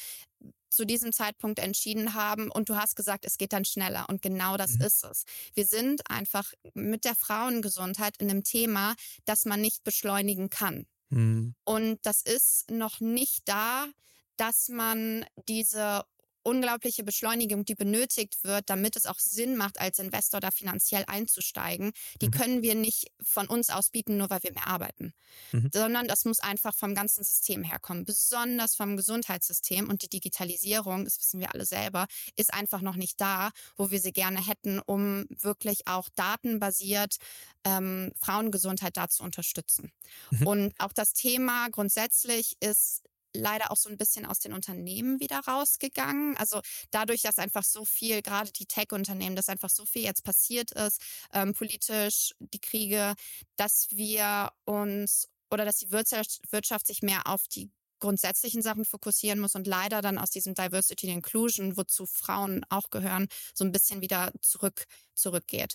[0.69, 4.07] zu diesem Zeitpunkt entschieden haben und du hast gesagt, es geht dann schneller.
[4.09, 4.83] Und genau das mhm.
[4.83, 5.25] ist es.
[5.55, 10.87] Wir sind einfach mit der Frauengesundheit in einem Thema, das man nicht beschleunigen kann.
[11.09, 11.55] Mhm.
[11.65, 13.87] Und das ist noch nicht da,
[14.37, 16.05] dass man diese
[16.43, 21.93] unglaubliche Beschleunigung, die benötigt wird, damit es auch Sinn macht, als Investor da finanziell einzusteigen,
[22.21, 22.31] die mhm.
[22.33, 25.13] können wir nicht von uns aus bieten, nur weil wir mehr arbeiten,
[25.53, 25.71] mhm.
[25.73, 31.19] sondern das muss einfach vom ganzen System herkommen, besonders vom Gesundheitssystem und die Digitalisierung, das
[31.19, 35.27] wissen wir alle selber, ist einfach noch nicht da, wo wir sie gerne hätten, um
[35.29, 37.17] wirklich auch datenbasiert
[37.65, 39.93] ähm, Frauengesundheit da zu unterstützen.
[40.31, 40.47] Mhm.
[40.47, 43.03] Und auch das Thema grundsätzlich ist
[43.35, 46.37] leider auch so ein bisschen aus den Unternehmen wieder rausgegangen.
[46.37, 50.73] Also dadurch, dass einfach so viel, gerade die Tech-Unternehmen, dass einfach so viel jetzt passiert
[50.73, 51.01] ist,
[51.33, 53.15] ähm, politisch, die Kriege,
[53.57, 59.55] dass wir uns oder dass die Wirtschaft, sich mehr auf die grundsätzlichen Sachen fokussieren muss
[59.55, 64.01] und leider dann aus diesem Diversity and Inclusion, wozu Frauen auch gehören, so ein bisschen
[64.01, 65.75] wieder zurück, zurückgeht.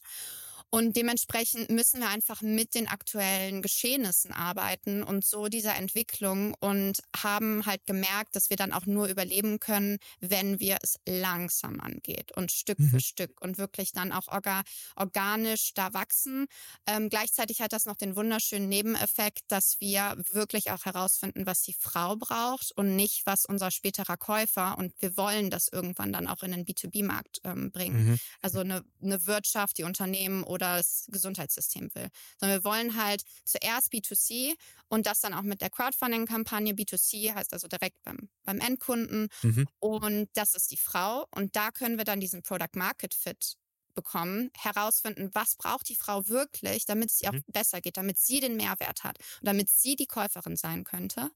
[0.69, 7.01] Und dementsprechend müssen wir einfach mit den aktuellen Geschehnissen arbeiten und so dieser Entwicklung und
[7.15, 12.31] haben halt gemerkt, dass wir dann auch nur überleben können, wenn wir es langsam angeht
[12.35, 12.89] und Stück mhm.
[12.89, 14.63] für Stück und wirklich dann auch orga
[14.95, 16.47] organisch da wachsen.
[16.87, 21.75] Ähm, gleichzeitig hat das noch den wunderschönen Nebeneffekt, dass wir wirklich auch herausfinden, was die
[21.79, 26.43] Frau braucht und nicht, was unser späterer Käufer und wir wollen das irgendwann dann auch
[26.43, 28.09] in den B2B-Markt ähm, bringen.
[28.09, 28.19] Mhm.
[28.41, 32.09] Also eine, eine Wirtschaft, die Unternehmen oder das Gesundheitssystem will.
[32.39, 34.55] Sondern wir wollen halt zuerst B2C
[34.87, 36.73] und das dann auch mit der Crowdfunding-Kampagne.
[36.73, 39.27] B2C heißt also direkt beim, beim Endkunden.
[39.43, 39.67] Mhm.
[39.79, 41.27] Und das ist die Frau.
[41.31, 43.57] Und da können wir dann diesen Product Market Fit
[43.95, 47.39] bekommen, herausfinden, was braucht die Frau wirklich, damit es ihr mhm.
[47.39, 51.31] auch besser geht, damit sie den Mehrwert hat und damit sie die Käuferin sein könnte.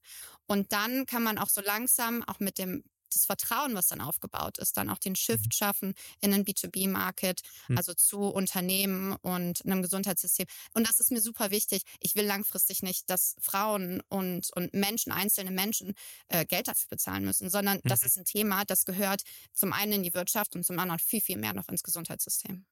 [0.46, 4.58] Und dann kann man auch so langsam auch mit dem das Vertrauen, was dann aufgebaut
[4.58, 5.52] ist, dann auch den Shift mhm.
[5.52, 7.76] schaffen in den B2B-Market, mhm.
[7.76, 10.46] also zu Unternehmen und einem Gesundheitssystem.
[10.74, 11.82] Und das ist mir super wichtig.
[12.00, 15.94] Ich will langfristig nicht, dass Frauen und, und Menschen, einzelne Menschen
[16.28, 17.88] äh, Geld dafür bezahlen müssen, sondern mhm.
[17.88, 21.20] das ist ein Thema, das gehört zum einen in die Wirtschaft und zum anderen viel,
[21.20, 22.64] viel mehr noch ins Gesundheitssystem.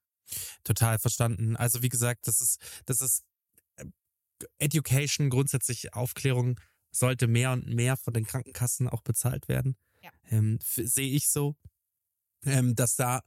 [0.63, 1.55] Total verstanden.
[1.55, 3.23] Also wie gesagt, das ist, das ist
[3.77, 3.85] äh,
[4.59, 6.59] Education, grundsätzlich Aufklärung
[6.91, 9.77] sollte mehr und mehr von den Krankenkassen auch bezahlt werden
[10.29, 11.55] ähm, sehe ich so,
[12.45, 13.21] ähm, dass da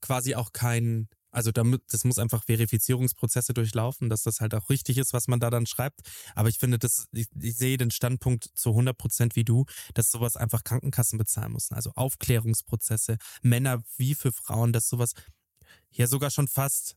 [0.00, 4.98] quasi auch kein, also damit, das muss einfach Verifizierungsprozesse durchlaufen, dass das halt auch richtig
[4.98, 6.00] ist, was man da dann schreibt.
[6.34, 10.10] Aber ich finde, das, ich, ich sehe den Standpunkt zu 100 Prozent wie du, dass
[10.10, 11.74] sowas einfach Krankenkassen bezahlen müssen.
[11.74, 15.12] Also Aufklärungsprozesse, Männer wie für Frauen, dass sowas
[15.90, 16.96] ja sogar schon fast,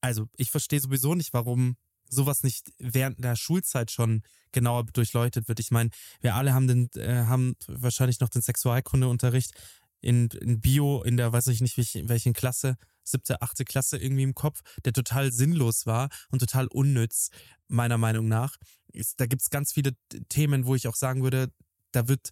[0.00, 1.76] also ich verstehe sowieso nicht, warum
[2.10, 5.60] sowas nicht während der Schulzeit schon genauer durchleuchtet wird.
[5.60, 9.52] Ich meine, wir alle haben den, äh, haben wahrscheinlich noch den Sexualkundeunterricht
[10.00, 14.34] in, in Bio, in der weiß ich nicht welchen, Klasse, siebte, achte Klasse irgendwie im
[14.34, 17.30] Kopf, der total sinnlos war und total unnütz,
[17.68, 18.56] meiner Meinung nach.
[18.92, 19.92] Ist, da gibt's ganz viele
[20.28, 21.52] Themen, wo ich auch sagen würde,
[21.92, 22.30] da wird,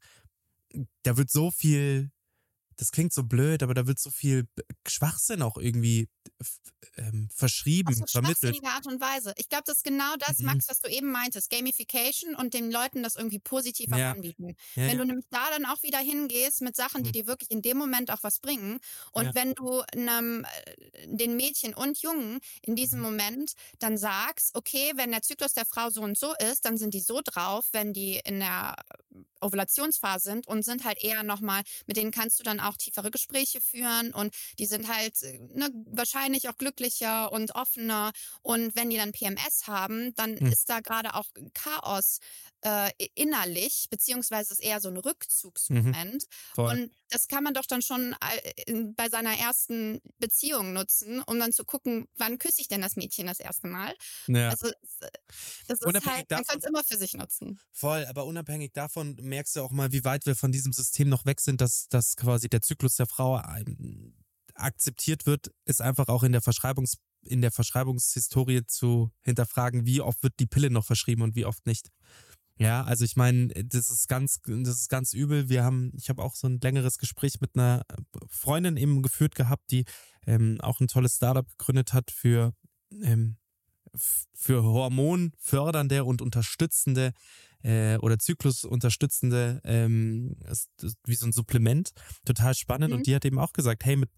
[1.03, 2.11] da wird so viel
[2.79, 4.47] das klingt so blöd, aber da wird so viel
[4.87, 6.09] Schwachsinn auch irgendwie
[6.97, 8.65] ähm, verschrieben, Auf so vermittelt.
[8.65, 9.33] Art und Weise.
[9.37, 10.47] Ich glaube, das ist genau das, mhm.
[10.47, 11.51] Max, was du eben meintest.
[11.51, 14.13] Gamification und den Leuten das irgendwie positiv ja.
[14.13, 14.55] anbieten.
[14.77, 14.97] Ja, wenn ja.
[14.97, 17.13] du nämlich da dann auch wieder hingehst mit Sachen, die mhm.
[17.13, 18.79] dir wirklich in dem Moment auch was bringen
[19.13, 23.07] und wenn du einem, äh, den Mädchen und Jungen in diesem mhm.
[23.07, 26.95] Moment dann sagst, okay, wenn der Zyklus der Frau so und so ist, dann sind
[26.95, 28.77] die so drauf, wenn die in der
[29.41, 33.61] Ovulationsphase sind und sind halt eher nochmal, mit denen kannst du dann auch tiefere Gespräche
[33.61, 38.13] führen und die sind halt äh, ne, wahrscheinlich auch glücklicher und offener.
[38.43, 40.53] Und wenn die dann PMS haben, dann hm.
[40.53, 42.19] ist da gerade auch Chaos
[42.63, 45.01] äh, innerlich, beziehungsweise ist eher so ein mhm.
[45.01, 46.25] Rückzugsmoment.
[46.57, 46.65] Mhm.
[46.65, 48.15] Und das kann man doch dann schon
[48.67, 52.97] äh, bei seiner ersten Beziehung nutzen, um dann zu gucken, wann küsse ich denn das
[52.97, 53.95] Mädchen das erste Mal.
[54.27, 54.51] Ja.
[54.51, 54.71] Also
[55.67, 57.61] das ist halt, man kann es immer für sich nutzen.
[57.73, 61.27] Voll, aber unabhängig davon merkst du auch mal, wie weit wir von diesem System noch
[61.27, 64.15] weg sind, dass, dass quasi der Zyklus der Frau ähm,
[64.55, 70.23] akzeptiert wird, ist einfach auch in der Verschreibungs in der Verschreibungshistorie zu hinterfragen, wie oft
[70.23, 71.91] wird die Pille noch verschrieben und wie oft nicht.
[72.59, 75.49] Ja, also ich meine, das ist ganz, das ist ganz übel.
[75.49, 77.83] Wir haben, ich habe auch so ein längeres Gespräch mit einer
[78.29, 79.85] Freundin eben geführt gehabt, die
[80.27, 82.53] ähm, auch ein tolles Startup gegründet hat für
[83.03, 83.37] ähm,
[84.35, 87.13] für hormonfördernde und unterstützende
[87.63, 90.37] äh, oder zyklusunterstützende ähm,
[91.05, 91.91] wie so ein Supplement.
[92.25, 92.91] Total spannend.
[92.91, 92.97] Mhm.
[92.97, 94.11] Und die hat eben auch gesagt, hey, mit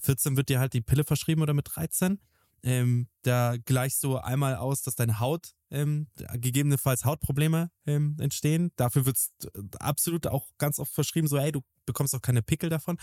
[0.00, 2.18] 14 wird dir halt die Pille verschrieben oder mit 13.
[2.62, 8.72] ähm, da gleichst du einmal aus, dass deine Haut ähm, gegebenenfalls Hautprobleme ähm, entstehen.
[8.76, 9.32] Dafür wird es
[9.78, 12.98] absolut auch ganz oft verschrieben, so, hey, du bekommst auch keine Pickel davon.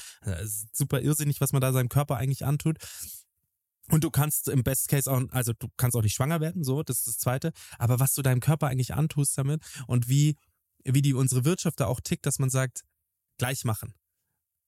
[0.73, 2.77] Super irrsinnig, was man da seinem Körper eigentlich antut.
[3.89, 6.81] Und du kannst im Best Case auch, also du kannst auch nicht schwanger werden, so,
[6.81, 7.51] das ist das Zweite.
[7.77, 10.37] Aber was du deinem Körper eigentlich antust damit und wie,
[10.83, 12.81] wie die unsere Wirtschaft da auch tickt, dass man sagt,
[13.37, 13.93] gleich machen.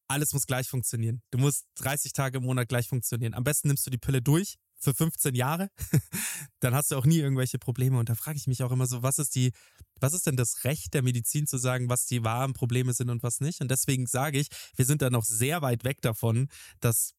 [0.08, 1.22] Alles muss gleich funktionieren.
[1.32, 3.34] Du musst 30 Tage im Monat gleich funktionieren.
[3.34, 5.70] Am besten nimmst du die Pille durch für 15 Jahre.
[6.60, 7.98] Dann hast du auch nie irgendwelche Probleme.
[7.98, 9.52] Und da frage ich mich auch immer so, was ist die,
[10.00, 13.24] was ist denn das Recht der Medizin zu sagen, was die wahren Probleme sind und
[13.24, 13.62] was nicht?
[13.62, 17.14] Und deswegen sage ich, wir sind da noch sehr weit weg davon, dass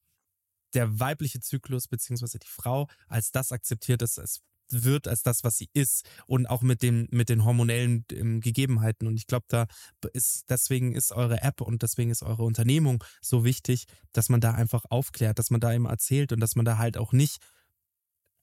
[0.74, 5.56] der weibliche Zyklus beziehungsweise die Frau als das akzeptiert, dass es wird als das, was
[5.56, 9.06] sie ist und auch mit dem mit den hormonellen ähm, Gegebenheiten.
[9.06, 9.66] Und ich glaube, da
[10.12, 14.52] ist deswegen ist eure App und deswegen ist eure Unternehmung so wichtig, dass man da
[14.52, 17.38] einfach aufklärt, dass man da immer erzählt und dass man da halt auch nicht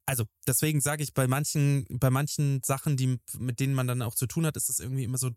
[0.05, 4.15] also deswegen sage ich bei manchen, bei manchen Sachen, die mit denen man dann auch
[4.15, 5.31] zu tun hat, ist das irgendwie immer so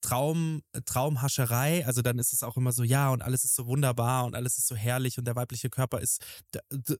[0.00, 1.86] Traum, Traumhascherei.
[1.86, 4.58] Also dann ist es auch immer so, ja, und alles ist so wunderbar und alles
[4.58, 6.24] ist so herrlich und der weibliche Körper ist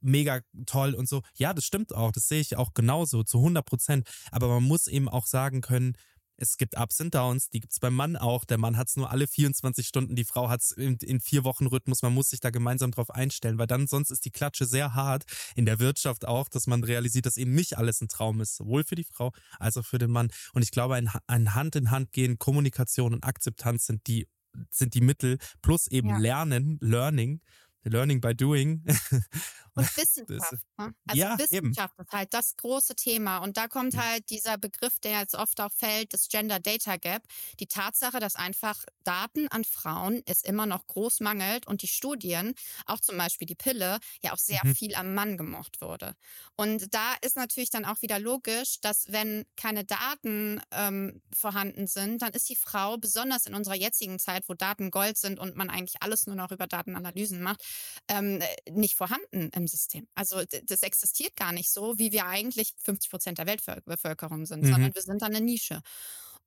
[0.00, 1.22] mega toll und so.
[1.36, 2.12] Ja, das stimmt auch.
[2.12, 4.08] Das sehe ich auch genauso zu 100 Prozent.
[4.30, 5.96] Aber man muss eben auch sagen können,
[6.36, 8.44] es gibt Ups und Downs, die gibt es beim Mann auch.
[8.44, 11.44] Der Mann hat es nur alle 24 Stunden, die Frau hat es in, in, vier
[11.44, 12.02] Wochen Rhythmus.
[12.02, 15.24] Man muss sich da gemeinsam drauf einstellen, weil dann sonst ist die Klatsche sehr hart.
[15.54, 18.84] In der Wirtschaft auch, dass man realisiert, dass eben nicht alles ein Traum ist, sowohl
[18.84, 20.30] für die Frau als auch für den Mann.
[20.52, 24.26] Und ich glaube, ein, ein Hand in Hand gehen, Kommunikation und Akzeptanz sind die
[24.70, 26.18] sind die Mittel plus eben ja.
[26.18, 27.40] Lernen, Learning,
[27.84, 28.84] Learning by Doing.
[29.76, 30.52] Und Wissenschaft.
[30.78, 30.94] Ne?
[31.06, 32.06] Also ja, Wissenschaft eben.
[32.06, 33.38] ist halt das große Thema.
[33.38, 37.24] Und da kommt halt dieser Begriff, der jetzt oft auch fällt, das Gender Data Gap.
[37.58, 42.54] Die Tatsache, dass einfach Daten an Frauen es immer noch groß mangelt und die Studien,
[42.86, 44.76] auch zum Beispiel die Pille, ja auch sehr mhm.
[44.76, 46.14] viel am Mann gemocht wurde.
[46.56, 52.22] Und da ist natürlich dann auch wieder logisch, dass wenn keine Daten ähm, vorhanden sind,
[52.22, 55.68] dann ist die Frau, besonders in unserer jetzigen Zeit, wo Daten Gold sind und man
[55.68, 57.64] eigentlich alles nur noch über Datenanalysen macht,
[58.08, 60.06] ähm, nicht vorhanden im System.
[60.14, 64.72] Also das existiert gar nicht so, wie wir eigentlich 50 Prozent der Weltbevölkerung sind, mhm.
[64.72, 65.80] sondern wir sind dann eine Nische.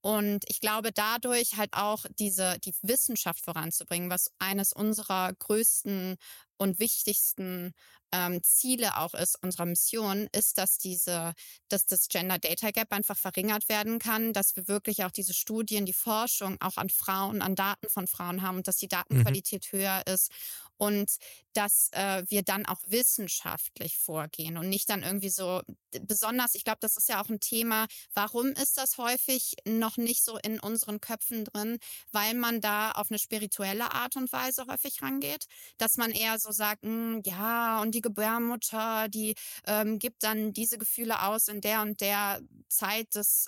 [0.01, 6.17] Und ich glaube, dadurch halt auch diese, die Wissenschaft voranzubringen, was eines unserer größten
[6.57, 7.73] und wichtigsten
[8.11, 11.33] ähm, Ziele auch ist unserer Mission, ist, dass diese,
[11.67, 15.85] dass das Gender Data Gap einfach verringert werden kann, dass wir wirklich auch diese Studien,
[15.85, 18.91] die Forschung auch an Frauen, an Daten von Frauen haben und dass die mhm.
[18.91, 19.77] Datenqualität mhm.
[19.77, 20.31] höher ist
[20.77, 21.11] und
[21.53, 25.61] dass äh, wir dann auch wissenschaftlich vorgehen und nicht dann irgendwie so
[26.01, 30.23] besonders, ich glaube, das ist ja auch ein Thema, warum ist das häufig noch nicht
[30.23, 31.79] so in unseren Köpfen drin,
[32.11, 35.45] weil man da auf eine spirituelle Art und Weise häufig rangeht,
[35.79, 40.53] dass man eher so sagt, mh, hm, ja, und die Gebärmutter, die ähm, gibt dann
[40.53, 43.47] diese Gefühle aus in der und der Zeit des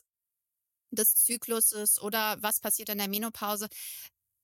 [0.91, 3.67] des Zykluses oder was passiert in der Menopause.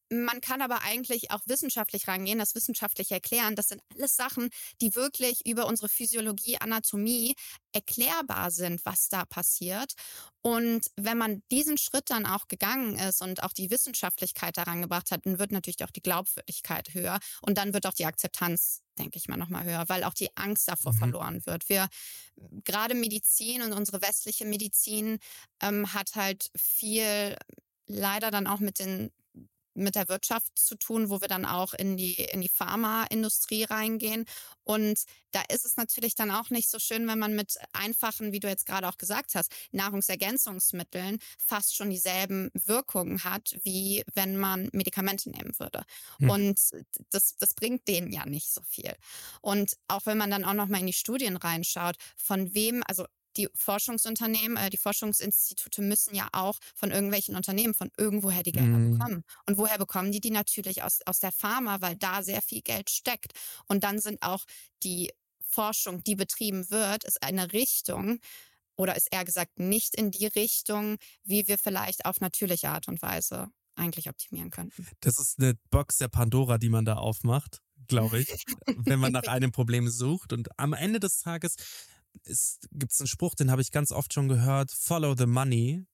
[0.10, 3.56] Man kann aber eigentlich auch wissenschaftlich rangehen, das wissenschaftlich erklären.
[3.56, 4.50] Das sind alles Sachen,
[4.82, 7.36] die wirklich über unsere Physiologie, Anatomie
[7.72, 9.94] erklärbar sind, was da passiert.
[10.42, 15.10] Und wenn man diesen Schritt dann auch gegangen ist und auch die Wissenschaftlichkeit daran gebracht
[15.10, 19.18] hat, dann wird natürlich auch die Glaubwürdigkeit höher und dann wird auch die Akzeptanz, denke
[19.18, 20.98] ich mal, nochmal höher, weil auch die Angst davor mhm.
[20.98, 21.68] verloren wird.
[21.68, 21.88] Wir,
[22.64, 25.18] gerade Medizin und unsere westliche Medizin
[25.62, 27.36] ähm, hat halt viel
[27.88, 29.12] leider dann auch mit den
[29.76, 34.26] mit der Wirtschaft zu tun, wo wir dann auch in die, in die Pharmaindustrie reingehen.
[34.64, 38.40] Und da ist es natürlich dann auch nicht so schön, wenn man mit einfachen, wie
[38.40, 44.70] du jetzt gerade auch gesagt hast, Nahrungsergänzungsmitteln fast schon dieselben Wirkungen hat, wie wenn man
[44.72, 45.84] Medikamente nehmen würde.
[46.20, 46.30] Hm.
[46.30, 46.60] Und
[47.12, 48.96] das, das bringt denen ja nicht so viel.
[49.42, 53.06] Und auch wenn man dann auch nochmal in die Studien reinschaut, von wem, also
[53.38, 58.78] die Forschungsunternehmen, äh, die Forschungsinstitute müssen ja auch von irgendwelchen Unternehmen von irgendwoher die Gelder
[58.78, 58.92] mm.
[58.92, 59.24] bekommen.
[59.46, 62.90] Und woher bekommen die die natürlich aus, aus der Pharma, weil da sehr viel Geld
[62.90, 63.34] steckt.
[63.68, 64.46] Und dann sind auch
[64.84, 68.20] die Forschung, die betrieben wird, ist eine Richtung,
[68.78, 73.02] oder ist eher gesagt nicht in die Richtung, wie wir vielleicht auf natürliche Art und
[73.02, 74.88] Weise eigentlich optimieren könnten.
[75.02, 79.24] Das ist eine Box der Pandora, die man da aufmacht, glaube ich, wenn man nach
[79.28, 80.34] einem Problem sucht.
[80.34, 81.56] Und am Ende des Tages
[82.24, 85.86] gibt es einen Spruch, den habe ich ganz oft schon gehört, follow the money.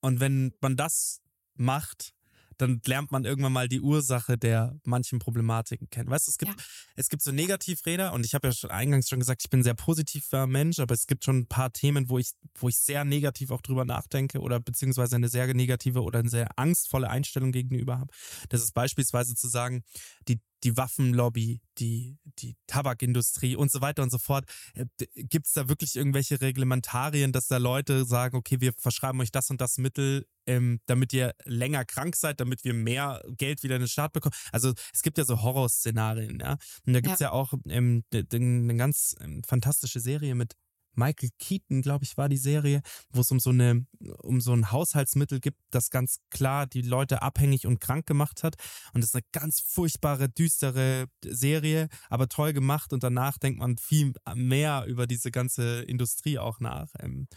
[0.00, 1.20] Und wenn man das
[1.54, 2.14] macht,
[2.58, 6.10] dann lernt man irgendwann mal die Ursache der manchen Problematiken kennen.
[6.10, 6.66] Weißt du, es gibt, ja.
[6.96, 9.64] es gibt so Negativräder und ich habe ja schon eingangs schon gesagt, ich bin ein
[9.64, 13.04] sehr positiver Mensch, aber es gibt schon ein paar Themen, wo ich, wo ich sehr
[13.04, 17.98] negativ auch drüber nachdenke oder beziehungsweise eine sehr negative oder eine sehr angstvolle Einstellung gegenüber
[17.98, 18.12] habe.
[18.48, 19.82] Das ist beispielsweise zu sagen,
[20.28, 24.46] die die Waffenlobby, die, die Tabakindustrie und so weiter und so fort.
[24.74, 29.30] Äh, Gibt es da wirklich irgendwelche Reglementarien, dass da Leute sagen, okay, wir verschreiben euch
[29.30, 33.76] das und das Mittel, ähm, damit ihr länger krank seid, damit wir mehr Geld wieder
[33.76, 34.34] in den Staat bekommen?
[34.52, 36.56] Also es gibt ja so Horrorszenarien, ja.
[36.86, 40.54] Und da gibt's ja, ja auch ähm, eine ganz ähm, fantastische Serie mit
[40.96, 43.86] Michael Keaton, glaube ich, war die Serie, wo es um so eine,
[44.22, 48.56] um so ein Haushaltsmittel gibt, das ganz klar die Leute abhängig und krank gemacht hat.
[48.92, 52.92] Und das ist eine ganz furchtbare, düstere Serie, aber toll gemacht.
[52.92, 56.88] Und danach denkt man viel mehr über diese ganze Industrie auch nach.
[57.00, 57.28] Ähm.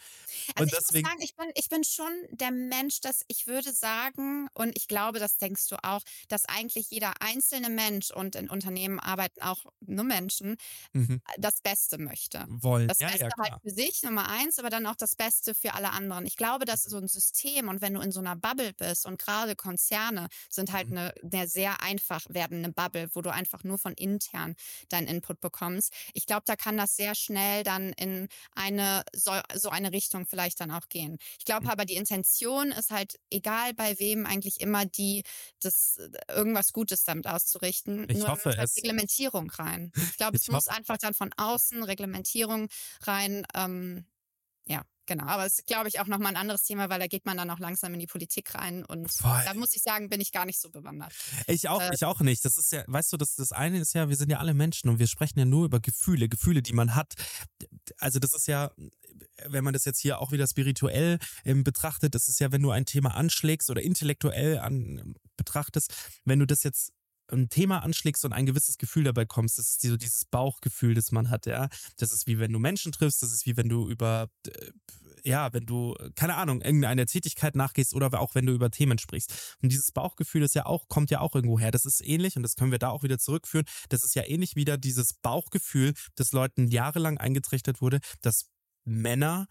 [0.55, 3.47] Also und ich deswegen, muss sagen, ich bin, ich bin schon der Mensch, dass ich
[3.47, 8.35] würde sagen, und ich glaube, das denkst du auch, dass eigentlich jeder einzelne Mensch und
[8.35, 10.57] in Unternehmen arbeiten auch nur Menschen,
[10.93, 11.21] mhm.
[11.37, 12.45] das Beste möchte.
[12.49, 12.87] Wollen.
[12.87, 15.73] Das ja, Beste ja, halt für sich, Nummer eins, aber dann auch das Beste für
[15.73, 16.25] alle anderen.
[16.25, 19.05] Ich glaube, das ist so ein System und wenn du in so einer Bubble bist
[19.05, 20.97] und gerade Konzerne sind halt mhm.
[20.97, 24.55] eine, eine sehr einfach werdende Bubble, wo du einfach nur von intern
[24.89, 25.93] deinen Input bekommst.
[26.13, 30.59] Ich glaube, da kann das sehr schnell dann in eine so, so eine Richtung vielleicht
[30.59, 31.17] dann auch gehen.
[31.39, 31.71] Ich glaube mhm.
[31.71, 35.23] aber, die Intention ist halt egal bei wem eigentlich immer die,
[35.59, 38.09] das irgendwas Gutes damit auszurichten.
[38.09, 38.77] Ich Nur hoffe es.
[38.77, 39.91] Reglementierung rein.
[39.95, 42.67] Ich glaube, es muss einfach dann von außen Reglementierung
[43.01, 44.05] rein ähm,
[44.65, 45.25] ja, genau.
[45.25, 47.49] Aber es ist, glaube ich, auch nochmal ein anderes Thema, weil da geht man dann
[47.49, 48.85] auch langsam in die Politik rein.
[48.85, 49.41] Und Voll.
[49.45, 51.13] da muss ich sagen, bin ich gar nicht so bewandert.
[51.47, 52.43] Ich auch, äh, ich auch nicht.
[52.45, 54.89] Das ist ja, weißt du, das, das eine ist ja, wir sind ja alle Menschen
[54.89, 57.13] und wir sprechen ja nur über Gefühle, Gefühle, die man hat.
[57.97, 58.71] Also das ist ja,
[59.45, 62.71] wenn man das jetzt hier auch wieder spirituell ähm, betrachtet, das ist ja, wenn du
[62.71, 65.93] ein Thema anschlägst oder intellektuell an, betrachtest,
[66.25, 66.91] wenn du das jetzt
[67.31, 71.11] ein Thema anschlägst und ein gewisses Gefühl dabei kommst, das ist so dieses Bauchgefühl, das
[71.11, 71.67] man hat, ja.
[71.97, 74.71] Das ist wie wenn du Menschen triffst, das ist wie wenn du über, äh,
[75.23, 79.57] ja, wenn du, keine Ahnung, irgendeine Tätigkeit nachgehst oder auch wenn du über Themen sprichst.
[79.61, 81.71] Und dieses Bauchgefühl ist ja auch, kommt ja auch irgendwo her.
[81.71, 83.65] Das ist ähnlich und das können wir da auch wieder zurückführen.
[83.89, 88.49] Das ist ja ähnlich wieder dieses Bauchgefühl, das Leuten jahrelang eingetrichtert wurde, dass
[88.85, 89.47] Männer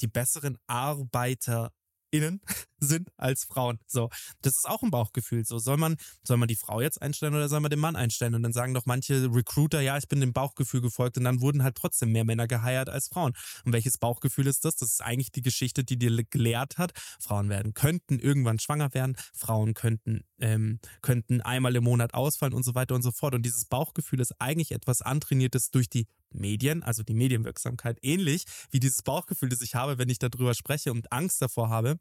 [0.00, 1.72] die besseren Arbeiter
[2.10, 2.40] innen
[2.80, 3.78] sind als Frauen.
[3.86, 4.08] So,
[4.42, 5.44] das ist auch ein Bauchgefühl.
[5.44, 8.34] So, soll man, soll man die Frau jetzt einstellen oder soll man den Mann einstellen?
[8.34, 11.62] Und dann sagen doch manche Recruiter, ja, ich bin dem Bauchgefühl gefolgt und dann wurden
[11.62, 13.32] halt trotzdem mehr Männer geheiert als Frauen.
[13.64, 14.76] Und welches Bauchgefühl ist das?
[14.76, 16.92] Das ist eigentlich die Geschichte, die dir gelehrt hat.
[17.20, 22.64] Frauen werden, könnten irgendwann schwanger werden, Frauen könnten, ähm, könnten einmal im Monat ausfallen und
[22.64, 23.34] so weiter und so fort.
[23.34, 28.80] Und dieses Bauchgefühl ist eigentlich etwas antrainiertes durch die Medien, also die Medienwirksamkeit, ähnlich wie
[28.80, 31.98] dieses Bauchgefühl, das ich habe, wenn ich darüber spreche und Angst davor habe.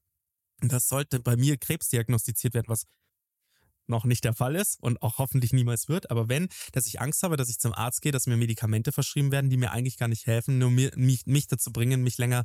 [0.61, 2.85] Das sollte bei mir Krebs diagnostiziert werden, was
[3.87, 6.11] noch nicht der Fall ist und auch hoffentlich niemals wird.
[6.11, 9.31] Aber wenn, dass ich Angst habe, dass ich zum Arzt gehe, dass mir Medikamente verschrieben
[9.31, 12.43] werden, die mir eigentlich gar nicht helfen, nur mir, mich, mich dazu bringen, mich länger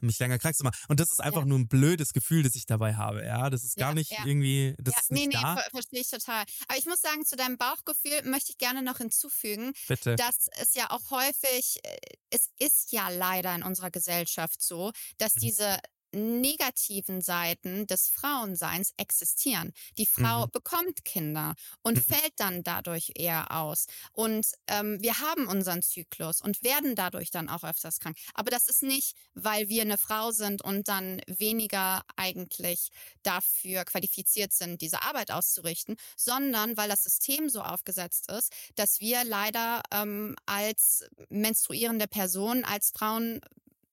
[0.00, 0.78] mich länger krank zu machen.
[0.88, 1.46] Und das ist einfach ja.
[1.46, 3.24] nur ein blödes Gefühl, das ich dabei habe.
[3.24, 4.24] Ja, das ist gar ja, nicht ja.
[4.24, 5.54] irgendwie, das ist nicht nee, da.
[5.54, 6.44] Nee, verstehe ich total.
[6.68, 10.16] Aber ich muss sagen, zu deinem Bauchgefühl möchte ich gerne noch hinzufügen, Bitte.
[10.16, 11.96] dass es ja auch häufig, äh,
[12.30, 15.40] es ist ja leider in unserer Gesellschaft so, dass mhm.
[15.40, 15.78] diese
[16.12, 19.72] negativen Seiten des Frauenseins existieren.
[19.96, 20.50] Die Frau mhm.
[20.50, 22.02] bekommt Kinder und mhm.
[22.02, 23.86] fällt dann dadurch eher aus.
[24.12, 28.16] Und ähm, wir haben unseren Zyklus und werden dadurch dann auch öfters krank.
[28.34, 32.90] Aber das ist nicht, weil wir eine Frau sind und dann weniger eigentlich
[33.22, 39.24] dafür qualifiziert sind, diese Arbeit auszurichten, sondern weil das System so aufgesetzt ist, dass wir
[39.24, 43.40] leider ähm, als menstruierende Person, als Frauen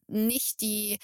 [0.07, 0.99] nicht die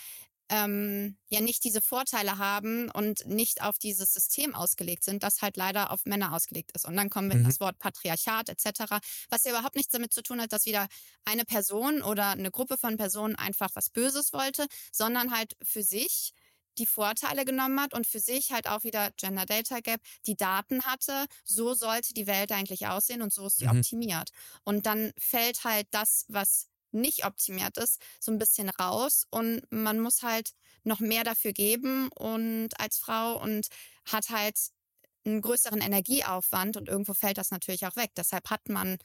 [0.52, 5.56] ähm, ja nicht diese Vorteile haben und nicht auf dieses System ausgelegt sind, das halt
[5.56, 6.86] leider auf Männer ausgelegt ist.
[6.86, 7.46] Und dann kommen wir mhm.
[7.46, 8.98] das Wort Patriarchat etc.,
[9.30, 10.88] was ja überhaupt nichts damit zu tun hat, dass wieder
[11.24, 16.34] eine Person oder eine Gruppe von Personen einfach was Böses wollte, sondern halt für sich
[16.78, 20.84] die Vorteile genommen hat und für sich halt auch wieder Gender Data Gap die Daten
[20.84, 23.78] hatte, so sollte die Welt eigentlich aussehen und so ist sie mhm.
[23.78, 24.32] optimiert.
[24.64, 29.26] Und dann fällt halt das, was nicht optimiert ist, so ein bisschen raus.
[29.30, 30.52] Und man muss halt
[30.84, 33.68] noch mehr dafür geben und als Frau und
[34.06, 34.58] hat halt
[35.26, 38.12] einen größeren Energieaufwand und irgendwo fällt das natürlich auch weg.
[38.16, 38.98] Deshalb hat man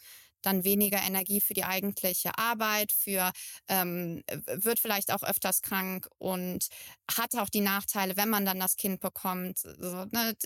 [0.47, 3.33] dann weniger Energie für die eigentliche Arbeit, für
[3.69, 6.69] ähm, wird vielleicht auch öfters krank und
[7.11, 9.59] hat auch die Nachteile, wenn man dann das Kind bekommt.
[9.59, 10.37] So, ne,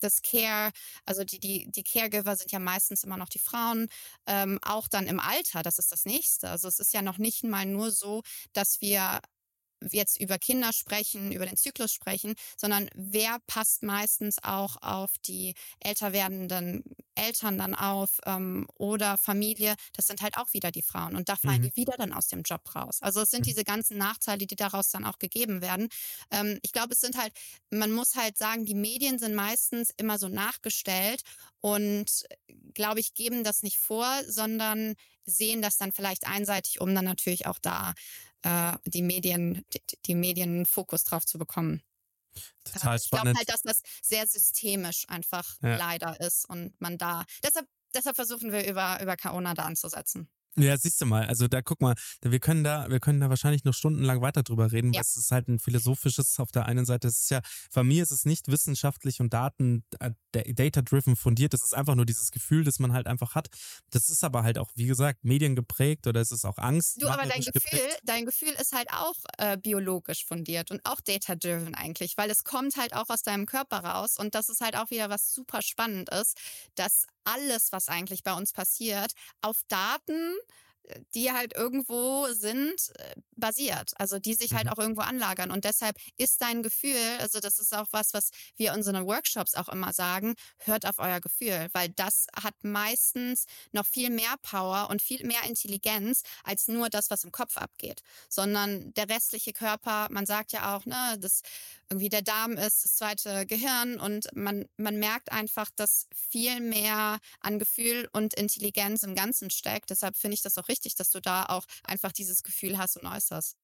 [0.00, 0.72] das Care,
[1.04, 3.86] also die, die, die Caregiver sind ja meistens immer noch die Frauen,
[4.26, 6.50] ähm, auch dann im Alter, das ist das nächste.
[6.50, 9.20] Also es ist ja noch nicht mal nur so, dass wir
[9.90, 15.54] jetzt über Kinder sprechen, über den Zyklus sprechen, sondern wer passt meistens auch auf die
[15.80, 16.84] älter werdenden
[17.16, 21.16] Eltern dann auf ähm, oder Familie, das sind halt auch wieder die Frauen.
[21.16, 21.62] Und da fallen Mhm.
[21.62, 22.98] die wieder dann aus dem Job raus.
[23.02, 23.44] Also es sind Mhm.
[23.44, 25.88] diese ganzen Nachteile, die daraus dann auch gegeben werden.
[26.30, 27.32] Ähm, ich glaube, es sind halt,
[27.70, 31.22] man muss halt sagen, die Medien sind meistens immer so nachgestellt
[31.60, 32.24] und
[32.74, 34.94] glaube ich, geben das nicht vor, sondern
[35.24, 37.94] sehen das dann vielleicht einseitig, um dann natürlich auch da
[38.42, 41.82] äh, die Medien, die, die Medien Fokus drauf zu bekommen.
[42.64, 45.76] Total ich glaube halt, dass das sehr systemisch einfach Ja.
[45.76, 50.28] leider ist und man da deshalb deshalb versuchen wir über über Kaona da anzusetzen.
[50.58, 53.64] Ja, siehst du mal, also da guck mal, wir können da, wir können da wahrscheinlich
[53.64, 54.98] noch stundenlang weiter drüber reden, Ja.
[54.98, 57.08] weil es ist halt ein philosophisches auf der einen Seite.
[57.08, 57.40] Es ist ja,
[57.74, 61.54] bei mir ist es nicht wissenschaftlich und Daten, äh, data-driven fundiert.
[61.54, 63.48] Es ist einfach nur dieses Gefühl, das man halt einfach hat.
[63.90, 67.00] Das ist aber halt auch, wie gesagt, mediengeprägt oder es ist auch Angst.
[67.02, 68.00] Du, aber dein macherisch Gefühl, geprägt.
[68.04, 72.76] dein Gefühl ist halt auch äh, biologisch fundiert und auch data-driven eigentlich, weil es kommt
[72.76, 76.08] halt auch aus deinem Körper raus und das ist halt auch wieder was super spannend
[76.10, 76.36] ist,
[76.74, 79.12] dass alles, was eigentlich bei uns passiert,
[79.42, 80.34] auf Daten
[81.14, 83.92] die halt irgendwo sind, äh, basiert.
[83.98, 84.70] Also die sich halt Mhm.
[84.72, 85.50] auch irgendwo anlagern.
[85.50, 89.54] Und deshalb ist dein Gefühl, also das ist auch was, was wir in unseren Workshops
[89.54, 94.88] auch immer sagen, hört auf euer Gefühl, weil das hat meistens noch viel mehr Power
[94.90, 100.08] und viel mehr Intelligenz als nur das, was im Kopf abgeht, sondern der restliche Körper,
[100.10, 101.42] man sagt ja auch, ne, das
[101.88, 107.18] irgendwie der Darm ist das zweite Gehirn und man, man merkt einfach, dass viel mehr
[107.40, 109.90] an Gefühl und Intelligenz im Ganzen steckt.
[109.90, 113.06] Deshalb finde ich das auch richtig, dass du da auch einfach dieses Gefühl hast und
[113.06, 113.56] äußerst.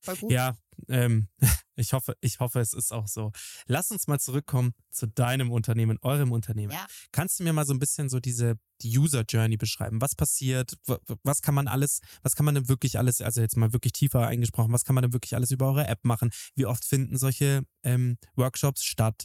[0.00, 0.32] Voll gut.
[0.32, 0.56] Ja,
[0.88, 1.28] ähm,
[1.76, 3.32] ich hoffe, ich hoffe, es ist auch so.
[3.66, 6.72] Lass uns mal zurückkommen zu deinem Unternehmen, eurem Unternehmen.
[6.72, 6.86] Ja.
[7.12, 10.00] Kannst du mir mal so ein bisschen so diese die User Journey beschreiben?
[10.00, 10.78] Was passiert?
[11.24, 14.26] Was kann man alles, was kann man denn wirklich alles, also jetzt mal wirklich tiefer
[14.26, 16.30] eingesprochen, was kann man denn wirklich alles über eure App machen?
[16.54, 19.24] Wie oft finden solche ähm, Workshops statt?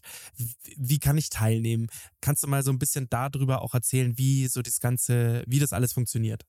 [0.76, 1.88] Wie kann ich teilnehmen?
[2.20, 5.72] Kannst du mal so ein bisschen darüber auch erzählen, wie so das Ganze, wie das
[5.72, 6.46] alles funktioniert?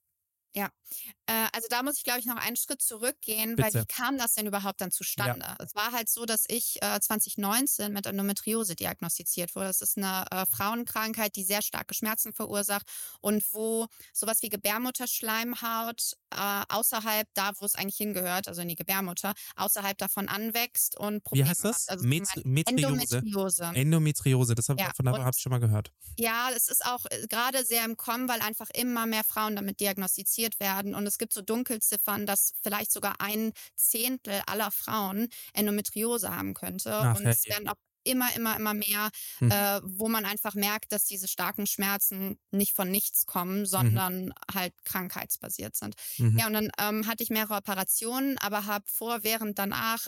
[1.26, 3.80] Äh, also da muss ich, glaube ich, noch einen Schritt zurückgehen, weil Bitte.
[3.80, 5.44] wie kam das denn überhaupt dann zustande?
[5.58, 9.66] Es war halt so, dass ich äh, 2019 mit Endometriose diagnostiziert wurde.
[9.66, 12.86] Das ist eine äh, Frauenkrankheit, die sehr starke Schmerzen verursacht
[13.20, 18.74] und wo sowas wie Gebärmutterschleimhaut äh, außerhalb da, wo es eigentlich hingehört, also in die
[18.74, 21.84] Gebärmutter, außerhalb davon anwächst und Wie Probleme heißt das?
[21.84, 21.90] Hat.
[21.90, 23.16] Also Met Metriose?
[23.16, 23.70] Endometriose.
[23.74, 25.92] Endometriose, das habe Ja, von habe ich schon mal gehört.
[26.18, 29.80] Ja, es ist auch äh, gerade sehr im Kommen, weil einfach immer mehr Frauen damit
[29.80, 30.94] diagnostiziert werden.
[30.94, 36.92] Und es gibt so Dunkelziffern, dass vielleicht sogar ein Zehntel aller Frauen Endometriose haben könnte.
[36.98, 37.74] Ach, und es werden auch
[38.04, 39.50] immer, immer, immer mehr, Hm.
[39.50, 44.72] äh, wo man einfach merkt, dass diese starken Schmerzen nicht von nichts kommen, sondern halt
[44.84, 45.94] krankheitsbasiert sind.
[46.18, 46.38] Mhm.
[46.38, 50.06] Ja, und dann ähm, hatte ich mehrere Operationen, aber habe vor, während, danach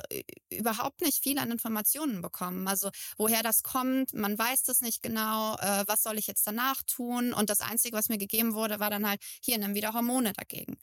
[0.51, 2.69] überhaupt nicht viel an Informationen bekommen.
[2.69, 6.83] Also woher das kommt, man weiß das nicht genau, äh, was soll ich jetzt danach
[6.83, 7.33] tun?
[7.33, 10.79] Und das Einzige, was mir gegeben wurde, war dann halt, hier, nimm wieder Hormone dagegen.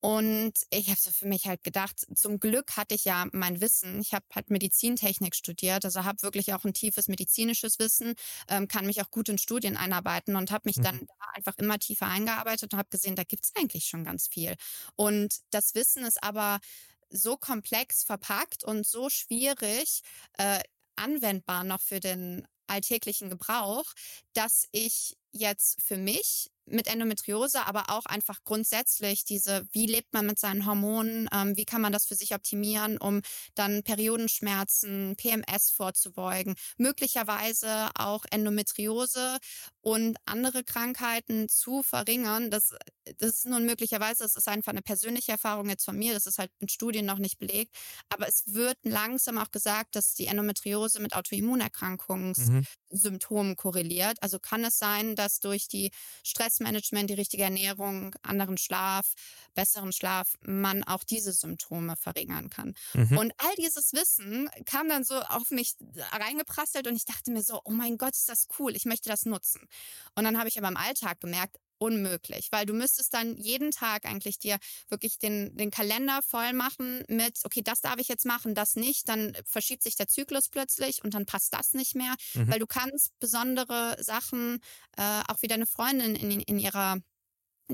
[0.00, 4.00] Und ich habe so für mich halt gedacht, zum Glück hatte ich ja mein Wissen.
[4.00, 8.14] Ich habe halt Medizintechnik studiert, also habe wirklich auch ein tiefes medizinisches Wissen,
[8.48, 10.82] ähm, kann mich auch gut in Studien einarbeiten und habe mich Mhm.
[10.82, 14.54] dann da einfach immer tiefer eingearbeitet und habe gesehen, da gibt's eigentlich schon ganz viel.
[14.96, 16.60] Und das Wissen ist aber
[17.10, 20.02] so komplex verpackt und so schwierig
[20.38, 20.60] äh,
[20.96, 23.84] anwendbar noch für den alltäglichen Gebrauch,
[24.34, 30.26] dass ich jetzt für mich mit Endometriose, aber auch einfach grundsätzlich diese, wie lebt man
[30.26, 33.22] mit seinen Hormonen, ähm, wie kann man das für sich optimieren, um
[33.54, 39.38] dann Periodenschmerzen, PMS vorzubeugen, möglicherweise auch Endometriose
[39.88, 42.50] und andere Krankheiten zu verringern.
[42.50, 42.74] Das,
[43.16, 46.36] das ist nun möglicherweise, das ist einfach eine persönliche Erfahrung jetzt von mir, das ist
[46.36, 47.74] halt in Studien noch nicht belegt,
[48.10, 53.56] aber es wird langsam auch gesagt, dass die Endometriose mit Autoimmunerkrankungssymptomen Mhm.
[53.56, 54.22] korreliert.
[54.22, 55.90] Also kann es sein, dass durch die
[56.22, 59.14] Stressmanagement, die richtige Ernährung, anderen Schlaf,
[59.54, 62.74] besseren Schlaf, man auch diese Symptome verringern kann.
[62.92, 63.16] Mhm.
[63.16, 65.76] Und all dieses Wissen kam dann so auf mich
[66.12, 69.24] reingeprasselt und ich dachte mir so, oh mein Gott, ist das cool, ich möchte das
[69.24, 69.66] nutzen.
[70.14, 74.04] Und dann habe ich aber im Alltag gemerkt, unmöglich, weil du müsstest dann jeden Tag
[74.04, 74.58] eigentlich dir
[74.88, 79.08] wirklich den, den Kalender voll machen mit, okay, das darf ich jetzt machen, das nicht,
[79.08, 82.50] dann verschiebt sich der Zyklus plötzlich und dann passt das nicht mehr, Mhm.
[82.50, 84.60] weil du kannst besondere Sachen,
[84.96, 86.96] äh, auch wie deine Freundin in, in ihrer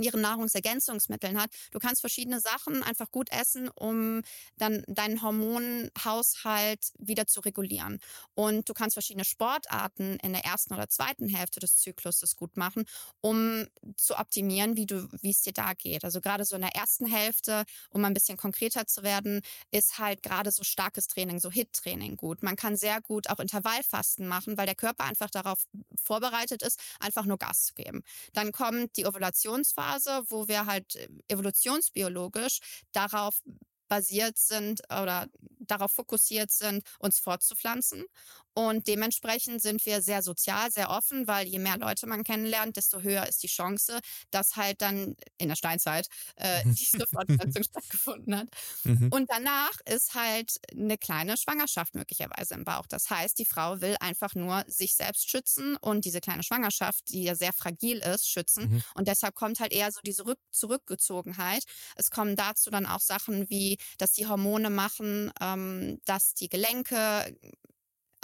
[0.03, 1.51] ihren Nahrungsergänzungsmitteln hat.
[1.71, 4.23] Du kannst verschiedene Sachen einfach gut essen, um
[4.57, 8.01] dann deinen Hormonhaushalt wieder zu regulieren.
[8.35, 12.85] Und du kannst verschiedene Sportarten in der ersten oder zweiten Hälfte des Zykluses gut machen,
[13.21, 13.67] um
[13.97, 16.05] zu optimieren, wie du, wie es dir da geht.
[16.05, 19.41] Also gerade so in der ersten Hälfte, um ein bisschen konkreter zu werden,
[19.71, 22.43] ist halt gerade so starkes Training, so HIT-Training gut.
[22.43, 25.67] Man kann sehr gut auch Intervallfasten machen, weil der Körper einfach darauf
[26.03, 28.03] vorbereitet ist, einfach nur Gas zu geben.
[28.33, 29.84] Dann kommt die Ovulationsphase,
[30.29, 32.59] wo wir halt äh, evolutionsbiologisch
[32.93, 33.41] darauf
[33.95, 35.29] basiert sind oder
[35.61, 38.05] darauf fokussiert sind, uns fortzupflanzen.
[38.55, 43.01] Und dementsprechend sind wir sehr sozial, sehr offen, weil je mehr Leute man kennenlernt, desto
[43.01, 43.99] höher ist die Chance,
[44.31, 48.49] dass halt dann in der Steinzeit äh, diese Fortpflanzung stattgefunden hat.
[48.85, 49.09] Mhm.
[49.11, 52.87] Und danach ist halt eine kleine Schwangerschaft möglicherweise im Bauch.
[52.87, 57.25] Das heißt, die Frau will einfach nur sich selbst schützen und diese kleine Schwangerschaft, die
[57.25, 58.71] ja sehr fragil ist, schützen.
[58.71, 58.85] Mhm.
[58.95, 61.65] Und deshalb kommt halt eher so diese Rück Zurückgezogenheit.
[61.97, 67.35] Es kommen dazu dann auch Sachen wie, dass die Hormone machen, ähm, dass die Gelenke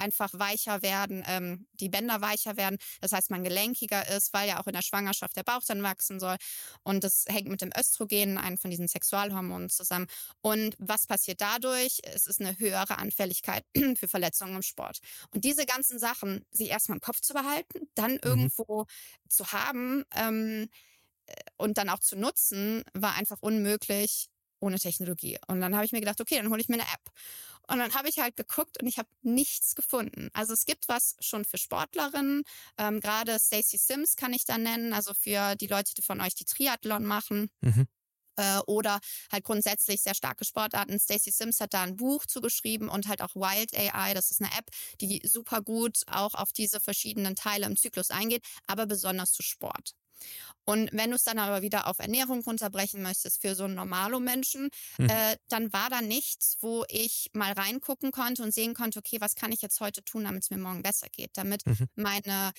[0.01, 2.79] einfach weicher werden, ähm, die Bänder weicher werden.
[3.01, 6.19] Das heißt, man gelenkiger ist, weil ja auch in der Schwangerschaft der Bauch dann wachsen
[6.19, 6.37] soll.
[6.83, 10.07] Und das hängt mit dem Östrogen, einem von diesen Sexualhormonen zusammen.
[10.41, 12.01] Und was passiert dadurch?
[12.03, 13.65] Es ist eine höhere Anfälligkeit
[13.97, 14.99] für Verletzungen im Sport.
[15.33, 18.21] Und diese ganzen Sachen, sie erstmal im Kopf zu behalten, dann mhm.
[18.23, 18.87] irgendwo
[19.29, 20.69] zu haben ähm,
[21.27, 24.30] äh, und dann auch zu nutzen, war einfach unmöglich
[24.61, 25.39] ohne Technologie.
[25.47, 27.11] Und dann habe ich mir gedacht, okay, dann hole ich mir eine App.
[27.69, 30.29] Und dann habe ich halt geguckt und ich habe nichts gefunden.
[30.33, 32.43] Also es gibt was schon für Sportlerinnen.
[32.79, 36.35] Ähm, Gerade Stacey Sims kann ich da nennen, also für die Leute die von euch,
[36.35, 37.51] die Triathlon machen.
[37.61, 37.87] Mhm
[38.41, 39.01] äh, oder
[39.31, 40.99] halt grundsätzlich sehr starke Sportarten.
[40.99, 44.51] Stacey Sims hat da ein Buch zugeschrieben und halt auch Wild AI, das ist eine
[44.57, 49.43] App, die super gut auch auf diese verschiedenen Teile im Zyklus eingeht, aber besonders zu
[49.43, 49.95] Sport.
[50.65, 54.69] Und wenn du es dann aber wieder auf Ernährung runterbrechen möchtest für so einen Normalo-Menschen,
[54.99, 55.09] mhm.
[55.09, 59.35] äh, dann war da nichts, wo ich mal reingucken konnte und sehen konnte, okay, was
[59.35, 61.87] kann ich jetzt heute tun, damit es mir morgen besser geht, damit mhm.
[61.97, 62.53] meine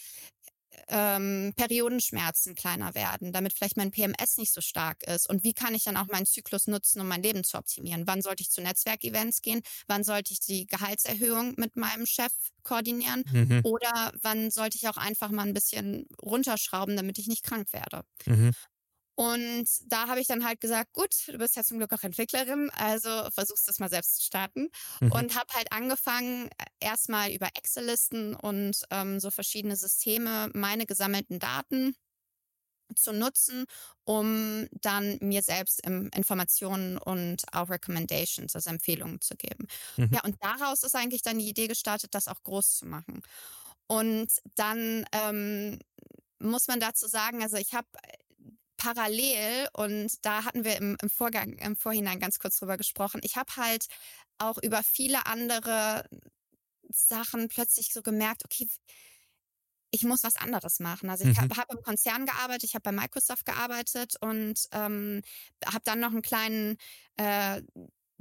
[0.87, 5.29] ähm, Periodenschmerzen kleiner werden, damit vielleicht mein PMS nicht so stark ist?
[5.29, 8.07] Und wie kann ich dann auch meinen Zyklus nutzen, um mein Leben zu optimieren?
[8.07, 9.61] Wann sollte ich zu Netzwerkevents gehen?
[9.87, 13.23] Wann sollte ich die Gehaltserhöhung mit meinem Chef koordinieren?
[13.31, 13.63] Mhm.
[13.63, 18.03] Oder wann sollte ich auch einfach mal ein bisschen runterschrauben, damit ich nicht krank werde?
[18.25, 18.51] Mhm.
[19.15, 22.69] Und da habe ich dann halt gesagt, gut, du bist ja zum Glück auch Entwicklerin,
[22.71, 24.69] also versuchst das mal selbst zu starten.
[24.99, 25.11] Mhm.
[25.11, 31.39] Und habe halt angefangen, äh, erstmal über Excel-Listen und ähm, so verschiedene Systeme meine gesammelten
[31.39, 31.95] Daten
[32.95, 33.65] zu nutzen,
[34.03, 39.67] um dann mir selbst Informationen und auch Recommendations, also Empfehlungen zu geben.
[39.97, 40.09] Mhm.
[40.13, 43.21] Ja, und daraus ist eigentlich dann die Idee gestartet, das auch groß zu machen.
[43.87, 45.79] Und dann ähm,
[46.39, 47.87] muss man dazu sagen, also ich habe
[48.81, 53.35] parallel, und da hatten wir im, im Vorgang, im Vorhinein ganz kurz drüber gesprochen, ich
[53.35, 53.85] habe halt
[54.39, 56.09] auch über viele andere
[56.89, 58.67] Sachen plötzlich so gemerkt, okay,
[59.91, 61.09] ich muss was anderes machen.
[61.09, 61.41] Also ich mhm.
[61.41, 65.21] habe hab im Konzern gearbeitet, ich habe bei Microsoft gearbeitet und ähm,
[65.65, 66.77] habe dann noch einen kleinen
[67.17, 67.61] äh,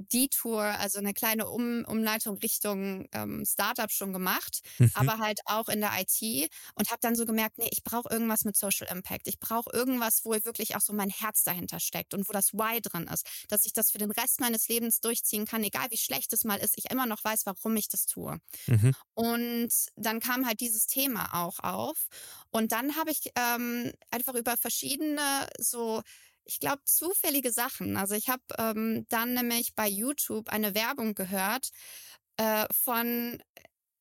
[0.01, 4.91] Detour, also eine kleine um Umleitung Richtung ähm, Startup schon gemacht, mhm.
[4.95, 8.43] aber halt auch in der IT und habe dann so gemerkt, nee, ich brauche irgendwas
[8.45, 9.27] mit Social Impact.
[9.27, 12.81] Ich brauche irgendwas, wo wirklich auch so mein Herz dahinter steckt und wo das Why
[12.81, 16.33] drin ist, dass ich das für den Rest meines Lebens durchziehen kann, egal wie schlecht
[16.33, 18.39] es mal ist, ich immer noch weiß, warum ich das tue.
[18.67, 18.95] Mhm.
[19.13, 22.07] Und dann kam halt dieses Thema auch auf
[22.49, 26.01] und dann habe ich ähm, einfach über verschiedene so
[26.45, 27.97] ich glaube, zufällige Sachen.
[27.97, 31.69] Also ich habe ähm, dann nämlich bei YouTube eine Werbung gehört
[32.37, 33.41] äh, von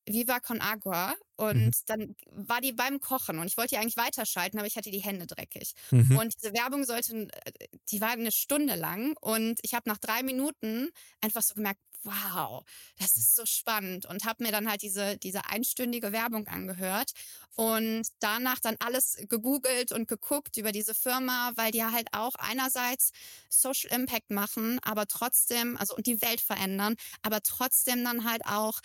[0.06, 1.70] Viva con Agua und mhm.
[1.86, 5.02] dann war die beim Kochen und ich wollte die eigentlich weiterschalten, aber ich hatte die
[5.02, 5.72] Hände dreckig.
[5.90, 6.16] Mhm.
[6.16, 7.52] Und diese Werbung sollte, äh,
[7.90, 10.88] die war eine Stunde lang und ich habe nach drei Minuten
[11.20, 12.64] einfach so gemerkt, wow,
[12.98, 14.06] das ist so spannend.
[14.06, 17.12] Und habe mir dann halt diese, diese einstündige Werbung angehört
[17.54, 23.10] und danach dann alles gegoogelt und geguckt über diese Firma, weil die halt auch einerseits
[23.48, 28.80] Social Impact machen, aber trotzdem, also und die Welt verändern, aber trotzdem dann halt auch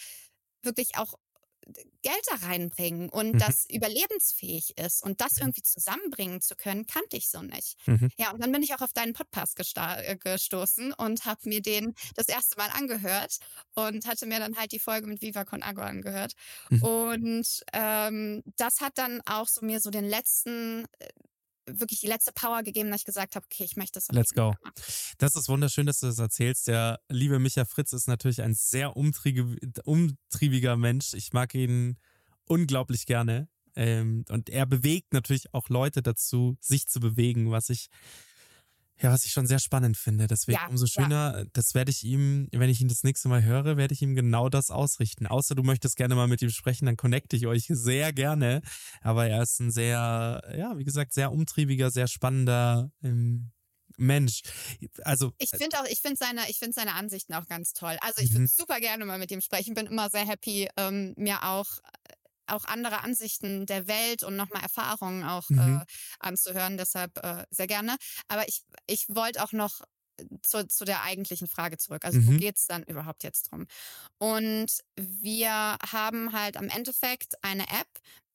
[0.61, 1.13] wirklich auch
[2.01, 3.39] Geld da reinbringen und mhm.
[3.39, 5.43] das überlebensfähig ist und das mhm.
[5.43, 7.77] irgendwie zusammenbringen zu können, kannte ich so nicht.
[7.87, 8.09] Mhm.
[8.17, 11.95] Ja, und dann bin ich auch auf deinen Podcast äh, gestoßen und habe mir den
[12.15, 13.37] das erste Mal angehört
[13.73, 16.33] und hatte mir dann halt die Folge mit Viva Con Agua angehört.
[16.69, 16.83] Mhm.
[16.83, 21.07] Und ähm, das hat dann auch so mir so den letzten äh,
[21.67, 24.07] wirklich die letzte Power gegeben, dass ich gesagt habe, okay, ich möchte das.
[24.09, 24.55] Let's go.
[25.17, 26.67] Das ist wunderschön, dass du das erzählst.
[26.67, 31.13] Der liebe Micha Fritz ist natürlich ein sehr umtriebiger Mensch.
[31.13, 31.97] Ich mag ihn
[32.45, 33.47] unglaublich gerne.
[33.75, 37.89] Ähm, und er bewegt natürlich auch Leute dazu, sich zu bewegen, was ich
[39.01, 40.27] ja, was ich schon sehr spannend finde.
[40.27, 40.91] Deswegen Ja, umso ja.
[41.03, 44.15] schöner, das werde ich ihm, wenn ich ihn das nächste Mal höre, werde ich ihm
[44.15, 45.27] genau das ausrichten.
[45.27, 48.61] Außer du möchtest gerne mal mit ihm sprechen, dann connecte ich euch sehr gerne.
[49.01, 53.51] Aber er ist ein sehr, ja, wie gesagt, sehr umtriebiger, sehr spannender ähm,
[53.97, 54.41] Mensch.
[55.03, 57.97] Also, Ich finde auch, ich finde seine, ich finde seine Ansichten auch ganz toll.
[58.01, 58.35] Also ich Mhm.
[58.35, 59.73] würde super gerne mal mit ihm sprechen.
[59.73, 61.67] Bin immer sehr happy, ähm, mir auch
[62.47, 65.81] auch andere Ansichten der Welt und nochmal Erfahrungen auch Mhm.
[65.81, 65.85] äh,
[66.19, 66.77] anzuhören.
[66.77, 67.95] Deshalb äh, sehr gerne.
[68.27, 69.81] Aber ich, ich wollte auch noch
[70.43, 72.05] zu, zu der eigentlichen Frage zurück.
[72.05, 72.37] Also wo Mhm.
[72.39, 73.67] geht's dann überhaupt jetzt drum?
[74.17, 75.51] Und wir
[75.91, 77.89] haben halt am Endeffekt eine App,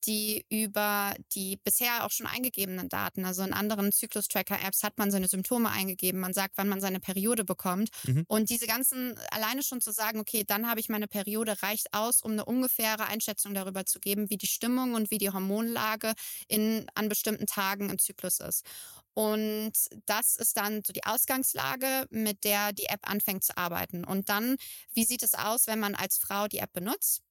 [0.06, 5.28] die über die bisher auch schon eingegebenen Daten, also in anderen Zyklus-Tracker-Apps hat man seine
[5.28, 7.90] Symptome eingegeben, man sagt, wann man seine Periode bekommt.
[8.04, 8.24] Mhm.
[8.28, 12.22] Und diese ganzen, alleine schon zu sagen, okay, dann habe ich meine Periode, reicht aus,
[12.22, 16.14] um eine ungefähre Einschätzung darüber zu geben, wie die Stimmung und wie die Hormonlage
[16.48, 18.64] in, an bestimmten Tagen im Zyklus ist.
[19.12, 19.72] Und
[20.06, 24.04] das ist dann so die Ausgangslage, mit der die App anfängt zu arbeiten.
[24.04, 24.56] Und dann,
[24.94, 27.22] wie sieht es aus, wenn man als Frau die App benutzt?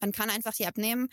[0.00, 1.08] Man kann einfach die App nehmen,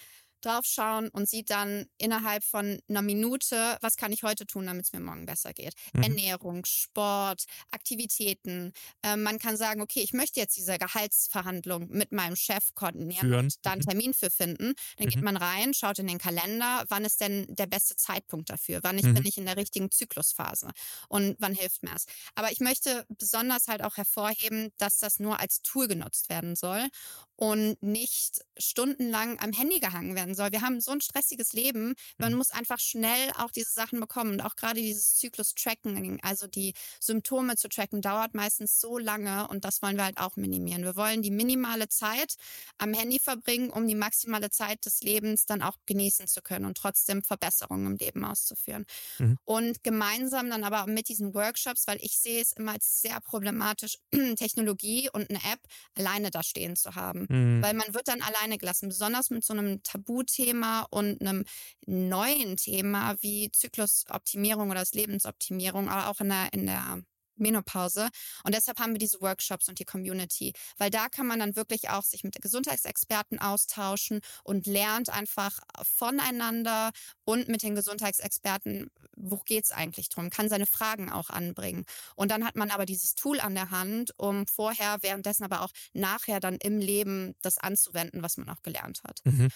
[0.46, 4.94] draufschauen und sieht dann innerhalb von einer Minute, was kann ich heute tun, damit es
[4.94, 5.74] mir morgen besser geht.
[5.94, 6.16] Mhm.
[6.16, 8.72] Ernährung, Sport, Aktivitäten.
[9.04, 13.46] Ähm, man kann sagen, okay, ich möchte jetzt diese Gehaltsverhandlung mit meinem Chef koordinieren Führen.
[13.46, 13.82] und da einen Mhm.
[13.82, 14.74] Termin für finden.
[14.98, 15.24] Dann geht Mhm.
[15.24, 18.80] man rein, schaut in den Kalender, wann ist denn der beste Zeitpunkt dafür?
[18.84, 19.14] Wann ich, Mhm.
[19.14, 20.70] bin ich in der richtigen Zyklusphase?
[21.10, 22.06] Und wann hilft mir es?
[22.36, 26.88] Aber ich möchte besonders halt auch hervorheben, dass das nur als Tool genutzt werden soll
[27.36, 30.52] und nicht stundenlang am Handy gehangen werden soll.
[30.52, 31.96] Wir haben so ein stressiges Leben.
[32.18, 32.38] Man Mhm.
[32.38, 34.34] muss einfach schnell auch diese Sachen bekommen.
[34.34, 39.66] Und auch gerade dieses Zyklus-Tracking, also die Symptome zu tracken, dauert meistens so lange und
[39.66, 40.84] das wollen wir halt auch minimieren.
[40.84, 42.36] Wir wollen die minimale Zeit
[42.78, 46.78] am Handy verbringen, um die maximale Zeit des Lebens dann auch genießen zu können und
[46.78, 48.86] trotzdem Verbesserungen im Leben auszuführen.
[49.20, 49.38] Mhm.
[49.46, 53.98] Und gemeinsam dann aber mit diesen Workshops, weil ich sehe es immer als sehr problematisch,
[54.38, 55.60] Technologie und eine App
[55.96, 57.25] alleine da stehen zu haben.
[57.30, 57.62] Mhm.
[57.62, 61.46] Weil man wird dann alleine gelassen, besonders mit so einem Tabuthema und einem
[61.86, 67.02] neuen Thema wie Zyklusoptimierung oder Lebensoptimierung, aber auch in der, in der
[67.38, 68.10] Menopause.
[68.44, 71.90] Und deshalb haben wir diese Workshops und die Community, weil da kann man dann wirklich
[71.90, 76.92] auch sich mit Gesundheitsexperten austauschen und lernt einfach voneinander
[77.24, 81.86] und mit den Gesundheitsexperten, wo geht's eigentlich drum, kann seine Fragen auch anbringen.
[82.16, 85.72] Und dann hat man aber dieses Tool an der Hand, um vorher, währenddessen, aber auch
[85.94, 89.22] nachher dann im Leben das anzuwenden, was man auch gelernt hat.
[89.26, 89.50] Mhm.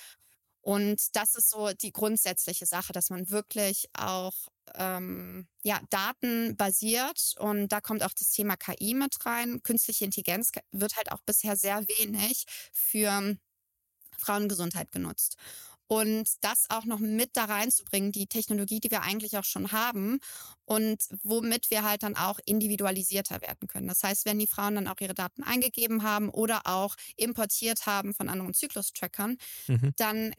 [0.62, 4.36] Und das ist so die grundsätzliche Sache, dass man wirklich auch
[4.76, 9.62] ähm, ja, datenbasiert und da kommt auch das Thema KI mit rein.
[9.64, 13.36] Künstliche Intelligenz wird halt auch bisher sehr wenig für
[14.18, 15.38] Frauengesundheit genutzt.
[15.88, 20.20] Und das auch noch mit da reinzubringen, die Technologie, die wir eigentlich auch schon haben
[20.66, 23.88] und womit wir halt dann auch individualisierter werden können.
[23.88, 28.14] Das heißt, wenn die Frauen dann auch ihre Daten eingegeben haben oder auch importiert haben
[28.14, 29.94] von anderen Zyklus-Trackern, Mhm.
[29.98, 30.34] dann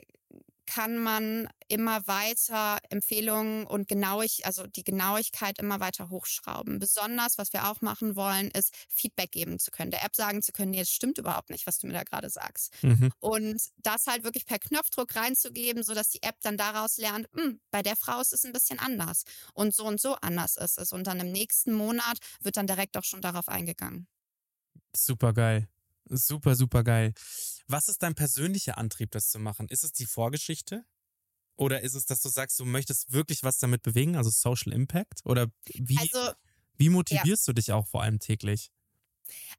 [0.72, 6.78] kann man immer weiter Empfehlungen und Genauig, also die Genauigkeit immer weiter hochschrauben.
[6.78, 10.52] Besonders, was wir auch machen wollen, ist Feedback geben zu können, der App sagen zu
[10.52, 12.72] können, nee, es stimmt überhaupt nicht, was du mir da gerade sagst.
[12.82, 13.10] Mhm.
[13.18, 17.82] Und das halt wirklich per Knopfdruck reinzugeben, sodass die App dann daraus lernt, "Hm, bei
[17.82, 20.92] der Frau ist es ein bisschen anders und so und so anders ist es.
[20.92, 24.06] Und dann im nächsten Monat wird dann direkt auch schon darauf eingegangen.
[24.94, 25.68] Super geil.
[26.12, 27.14] Super, super geil.
[27.68, 29.68] Was ist dein persönlicher Antrieb, das zu machen?
[29.68, 30.84] Ist es die Vorgeschichte?
[31.56, 35.22] Oder ist es, dass du sagst, du möchtest wirklich was damit bewegen, also Social Impact?
[35.26, 36.34] Oder wie, Also
[36.78, 38.72] wie motivierst du dich auch vor allem täglich?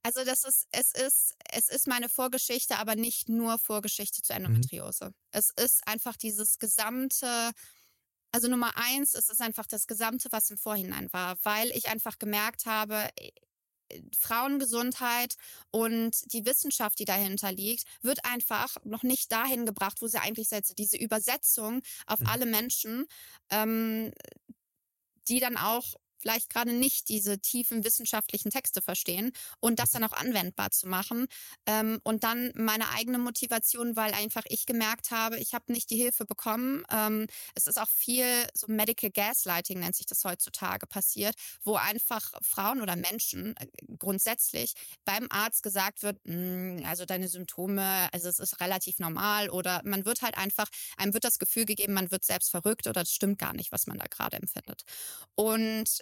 [0.04, 4.26] Also das ist, es ist, es ist meine Vorgeschichte, aber nicht nur Vorgeschichte Mhm.
[4.26, 5.14] zur Endometriose.
[5.32, 7.52] Es ist einfach dieses gesamte,
[8.32, 12.20] also Nummer eins, es ist einfach das Gesamte, was im Vorhinein war, weil ich einfach
[12.20, 13.10] gemerkt habe,
[14.17, 15.35] Frauengesundheit
[15.71, 20.49] und die Wissenschaft, die dahinter liegt, wird einfach noch nicht dahin gebracht, wo sie eigentlich
[20.49, 20.77] setzt.
[20.77, 22.27] Diese Übersetzung auf Mhm.
[22.27, 23.05] alle Menschen,
[23.49, 24.11] ähm,
[25.27, 30.13] die dann auch vielleicht gerade nicht diese tiefen wissenschaftlichen Texte verstehen und das dann auch
[30.13, 31.28] anwendbar zu machen.
[31.65, 35.97] Ähm, und dann meine eigene Motivation, weil einfach ich gemerkt habe, ich habe nicht die
[35.97, 36.84] Hilfe bekommen.
[36.91, 42.32] Ähm, es ist auch viel so Medical Gaslighting nennt sich das heutzutage passiert, wo einfach
[42.41, 43.67] Frauen oder Menschen äh,
[43.97, 44.74] grundsätzlich
[45.05, 50.05] beim Arzt gesagt wird, "Mm, also deine Symptome, also es ist relativ normal oder man
[50.05, 50.67] wird halt einfach,
[50.97, 53.88] einem wird das Gefühl gegeben, man wird selbst verrückt oder es stimmt gar nicht, was
[53.88, 54.84] man da gerade empfindet.
[55.36, 55.99] Und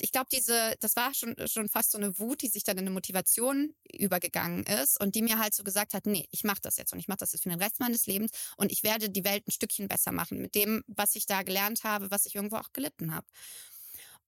[0.00, 2.84] ich glaube, diese, das war schon, schon fast so eine Wut, die sich dann in
[2.86, 6.76] eine Motivation übergegangen ist und die mir halt so gesagt hat, nee, ich mache das
[6.76, 9.24] jetzt und ich mache das jetzt für den Rest meines Lebens und ich werde die
[9.24, 12.56] Welt ein Stückchen besser machen mit dem, was ich da gelernt habe, was ich irgendwo
[12.56, 13.26] auch gelitten habe.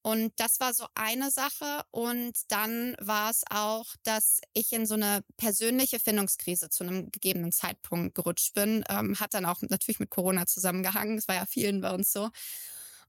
[0.06, 1.82] Und das war so eine Sache.
[1.90, 7.52] Und dann war es auch, dass ich in so eine persönliche Findungskrise zu einem gegebenen
[7.52, 8.84] Zeitpunkt gerutscht bin.
[8.90, 11.16] Ähm, hat dann auch natürlich mit Corona zusammengehangen.
[11.16, 12.28] Das war ja vielen bei uns so.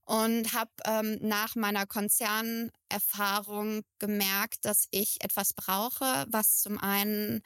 [0.06, 7.42] Und habe ähm, nach meiner Konzernerfahrung gemerkt, dass ich etwas brauche, was zum einen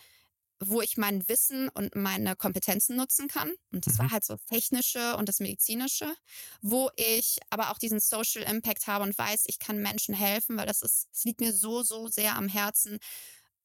[0.63, 3.51] wo ich mein Wissen und meine Kompetenzen nutzen kann.
[3.73, 3.99] Und das mhm.
[4.01, 6.15] war halt so technische und das medizinische,
[6.61, 10.67] wo ich aber auch diesen Social Impact habe und weiß, ich kann Menschen helfen, weil
[10.67, 12.99] das ist, es liegt mir so, so sehr am Herzen,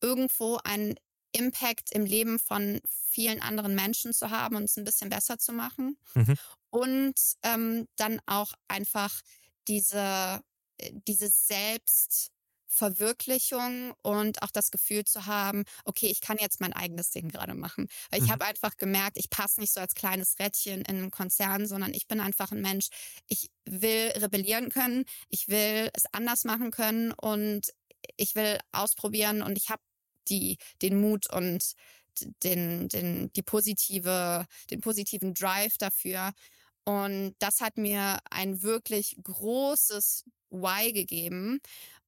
[0.02, 0.96] irgendwo einen
[1.34, 5.52] Impact im Leben von vielen anderen Menschen zu haben und es ein bisschen besser zu
[5.52, 5.98] machen.
[6.14, 6.38] Mhm.
[6.76, 9.22] Und ähm, dann auch einfach
[9.68, 10.42] diese,
[10.78, 12.32] äh, diese Selbst,
[12.68, 17.54] Verwirklichung und auch das Gefühl zu haben, okay, ich kann jetzt mein eigenes Ding gerade
[17.54, 17.88] machen.
[18.12, 18.34] Weil ich mhm.
[18.34, 22.08] habe einfach gemerkt, ich passe nicht so als kleines Rädchen in einen Konzern, sondern ich
[22.08, 22.90] bin einfach ein Mensch.
[23.28, 27.74] Ich will rebellieren können, ich will es anders machen können und
[28.18, 29.82] ich will ausprobieren und ich habe
[30.28, 31.76] die, den Mut und
[32.44, 36.34] den, den, die positive, den positiven Drive dafür.
[36.86, 41.60] Und das hat mir ein wirklich großes Why gegeben.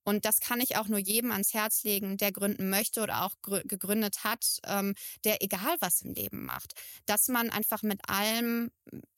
[0.04, 3.34] Und das kann ich auch nur jedem ans Herz legen, der gründen möchte oder auch
[3.42, 6.72] gegründet hat, ähm, der egal was im Leben macht.
[7.04, 8.70] Dass man einfach mit allem,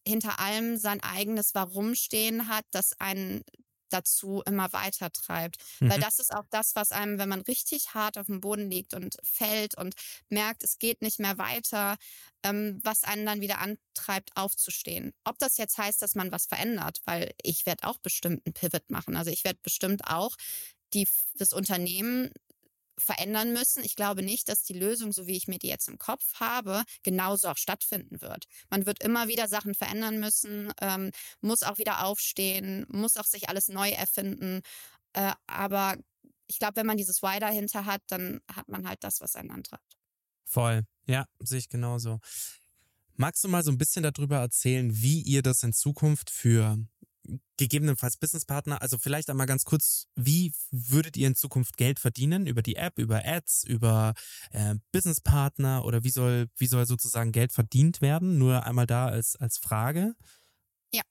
[0.04, 3.44] hinter allem sein eigenes Warum stehen hat, das einen
[3.90, 5.56] dazu immer weiter treibt.
[5.80, 5.90] Mhm.
[5.90, 8.94] Weil das ist auch das, was einem, wenn man richtig hart auf dem Boden liegt
[8.94, 9.94] und fällt und
[10.28, 11.96] merkt, es geht nicht mehr weiter,
[12.42, 15.12] ähm, was einen dann wieder antreibt, aufzustehen.
[15.24, 18.90] Ob das jetzt heißt, dass man was verändert, weil ich werde auch bestimmt einen Pivot
[18.90, 19.16] machen.
[19.16, 20.36] Also ich werde bestimmt auch
[20.92, 22.30] die, das Unternehmen
[23.00, 23.84] verändern müssen.
[23.84, 26.84] Ich glaube nicht, dass die Lösung, so wie ich mir die jetzt im Kopf habe,
[27.02, 28.46] genauso auch stattfinden wird.
[28.68, 33.48] Man wird immer wieder Sachen verändern müssen, ähm, muss auch wieder aufstehen, muss auch sich
[33.48, 34.62] alles neu erfinden.
[35.12, 35.96] Äh, aber
[36.46, 39.50] ich glaube, wenn man dieses Why dahinter hat, dann hat man halt das, was einen
[39.50, 39.96] antreibt.
[40.44, 42.18] Voll, ja, sehe ich genauso.
[43.14, 46.78] Magst du mal so ein bisschen darüber erzählen, wie ihr das in Zukunft für
[47.56, 48.82] gegebenenfalls Businesspartner.
[48.82, 52.46] Also vielleicht einmal ganz kurz, wie würdet ihr in Zukunft Geld verdienen?
[52.46, 54.14] Über die App, über Ads, über
[54.50, 58.38] äh, Businesspartner oder wie soll, wie soll sozusagen Geld verdient werden?
[58.38, 60.14] Nur einmal da als, als Frage.
[60.92, 61.02] Ja,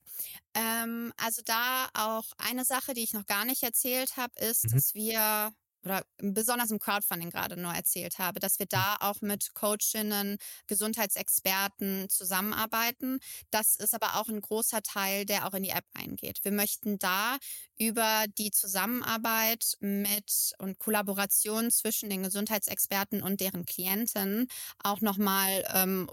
[0.53, 4.71] ähm, also da auch eine Sache, die ich noch gar nicht erzählt habe, ist, mhm.
[4.71, 5.53] dass wir
[5.83, 12.09] oder besonders im Crowdfunding gerade nur erzählt habe, dass wir da auch mit Coachinnen, Gesundheitsexperten
[12.09, 13.19] zusammenarbeiten.
[13.51, 16.39] Das ist aber auch ein großer Teil, der auch in die App eingeht.
[16.43, 17.37] Wir möchten da
[17.79, 24.47] über die Zusammenarbeit mit und Kollaboration zwischen den Gesundheitsexperten und deren Klienten
[24.83, 26.09] auch nochmal ähm,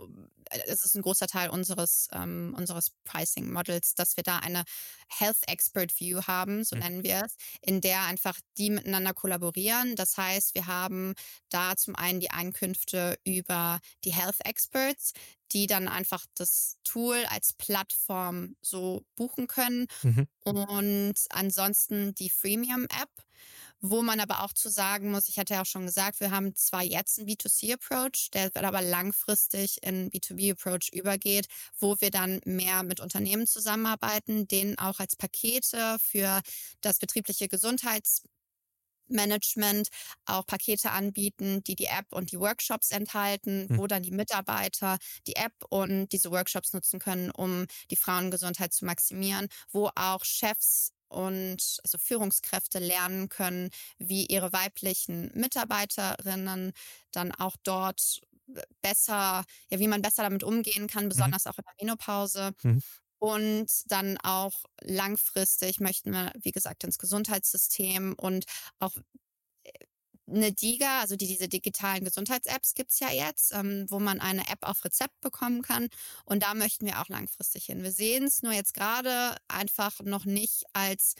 [0.50, 4.64] es ist ein großer Teil unseres, ähm, unseres Pricing Models, dass wir da eine
[5.08, 6.82] Health Expert View haben, so mhm.
[6.82, 9.96] nennen wir es, in der einfach die miteinander kollaborieren.
[9.96, 11.14] Das heißt, wir haben
[11.48, 15.12] da zum einen die Einkünfte über die Health Experts,
[15.52, 19.86] die dann einfach das Tool als Plattform so buchen können.
[20.02, 20.26] Mhm.
[20.44, 23.10] Und ansonsten die Freemium App
[23.80, 26.54] wo man aber auch zu sagen muss, ich hatte ja auch schon gesagt, wir haben
[26.54, 31.46] zwar jetzt einen B2C-Approach, der aber langfristig in B2B-Approach übergeht,
[31.78, 36.40] wo wir dann mehr mit Unternehmen zusammenarbeiten, denen auch als Pakete für
[36.80, 38.22] das betriebliche Gesundheits
[39.08, 39.88] Management
[40.24, 43.78] auch Pakete anbieten, die die App und die Workshops enthalten, mhm.
[43.78, 48.84] wo dann die Mitarbeiter die App und diese Workshops nutzen können, um die Frauengesundheit zu
[48.84, 56.72] maximieren, wo auch Chefs und also Führungskräfte lernen können, wie ihre weiblichen Mitarbeiterinnen
[57.12, 58.20] dann auch dort
[58.80, 61.10] besser, ja, wie man besser damit umgehen kann, mhm.
[61.10, 61.50] besonders mhm.
[61.50, 62.52] auch in der Menopause.
[62.62, 62.82] Mhm.
[63.18, 68.44] Und dann auch langfristig möchten wir, wie gesagt, ins Gesundheitssystem und
[68.78, 68.92] auch
[70.28, 74.62] eine DIGA, also die, diese digitalen Gesundheits-Apps gibt's ja jetzt, ähm, wo man eine App
[74.62, 75.88] auf Rezept bekommen kann.
[76.24, 77.82] Und da möchten wir auch langfristig hin.
[77.82, 81.14] Wir sehen es nur jetzt gerade einfach noch nicht als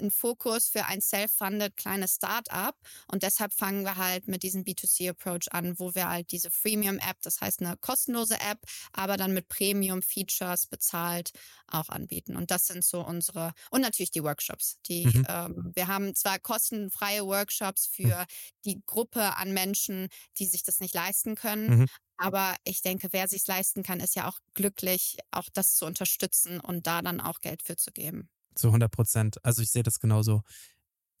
[0.00, 2.76] ein Fokus für ein self-funded kleines Start-up
[3.10, 7.40] und deshalb fangen wir halt mit diesem B2C-Approach an, wo wir halt diese Freemium-App, das
[7.40, 8.60] heißt eine kostenlose App,
[8.92, 11.32] aber dann mit Premium-Features bezahlt
[11.66, 12.36] auch anbieten.
[12.36, 14.78] Und das sind so unsere und natürlich die Workshops.
[14.86, 15.26] Die mhm.
[15.28, 18.26] ähm, wir haben zwar kostenfreie Workshops für
[18.64, 20.08] die Gruppe an Menschen,
[20.38, 21.86] die sich das nicht leisten können, mhm.
[22.18, 26.58] Aber ich denke, wer sich leisten kann, ist ja auch glücklich, auch das zu unterstützen
[26.58, 28.28] und da dann auch Geld für zu geben.
[28.58, 29.44] Zu 100 Prozent.
[29.44, 30.42] Also ich sehe das genauso.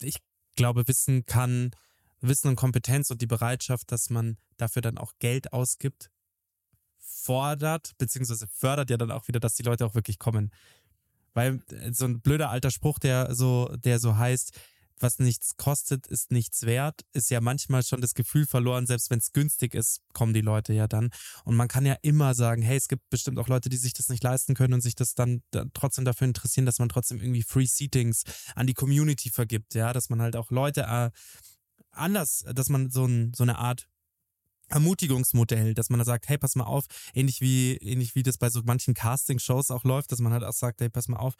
[0.00, 0.16] Ich
[0.56, 1.70] glaube, Wissen kann,
[2.20, 6.10] Wissen und Kompetenz und die Bereitschaft, dass man dafür dann auch Geld ausgibt,
[6.98, 10.52] fordert, beziehungsweise fördert ja dann auch wieder, dass die Leute auch wirklich kommen.
[11.34, 14.58] Weil äh, so ein blöder alter Spruch, der so, der so heißt,
[15.02, 19.18] was nichts kostet, ist nichts wert, ist ja manchmal schon das Gefühl verloren, selbst wenn
[19.18, 21.10] es günstig ist, kommen die Leute ja dann.
[21.44, 24.08] Und man kann ja immer sagen, hey, es gibt bestimmt auch Leute, die sich das
[24.08, 25.42] nicht leisten können und sich das dann,
[25.74, 28.24] trotzdem dafür interessieren, dass man trotzdem irgendwie Free Seatings
[28.54, 31.10] an die Community vergibt, ja, dass man halt auch Leute äh,
[31.90, 33.88] anders, dass man so, ein, so eine Art
[34.68, 36.84] Ermutigungsmodell, dass man da sagt, hey, pass mal auf,
[37.14, 40.52] ähnlich wie, ähnlich wie das bei so manchen Casting-Shows auch läuft, dass man halt auch
[40.52, 41.34] sagt, hey, pass mal auf,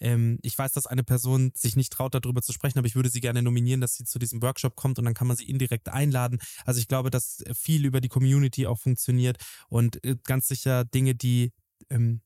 [0.00, 3.10] ähm, ich weiß, dass eine Person sich nicht traut, darüber zu sprechen, aber ich würde
[3.10, 5.88] sie gerne nominieren, dass sie zu diesem Workshop kommt und dann kann man sie indirekt
[5.88, 6.38] einladen.
[6.64, 9.38] Also ich glaube, dass viel über die Community auch funktioniert
[9.68, 11.52] und äh, ganz sicher Dinge, die
[11.90, 12.20] ähm,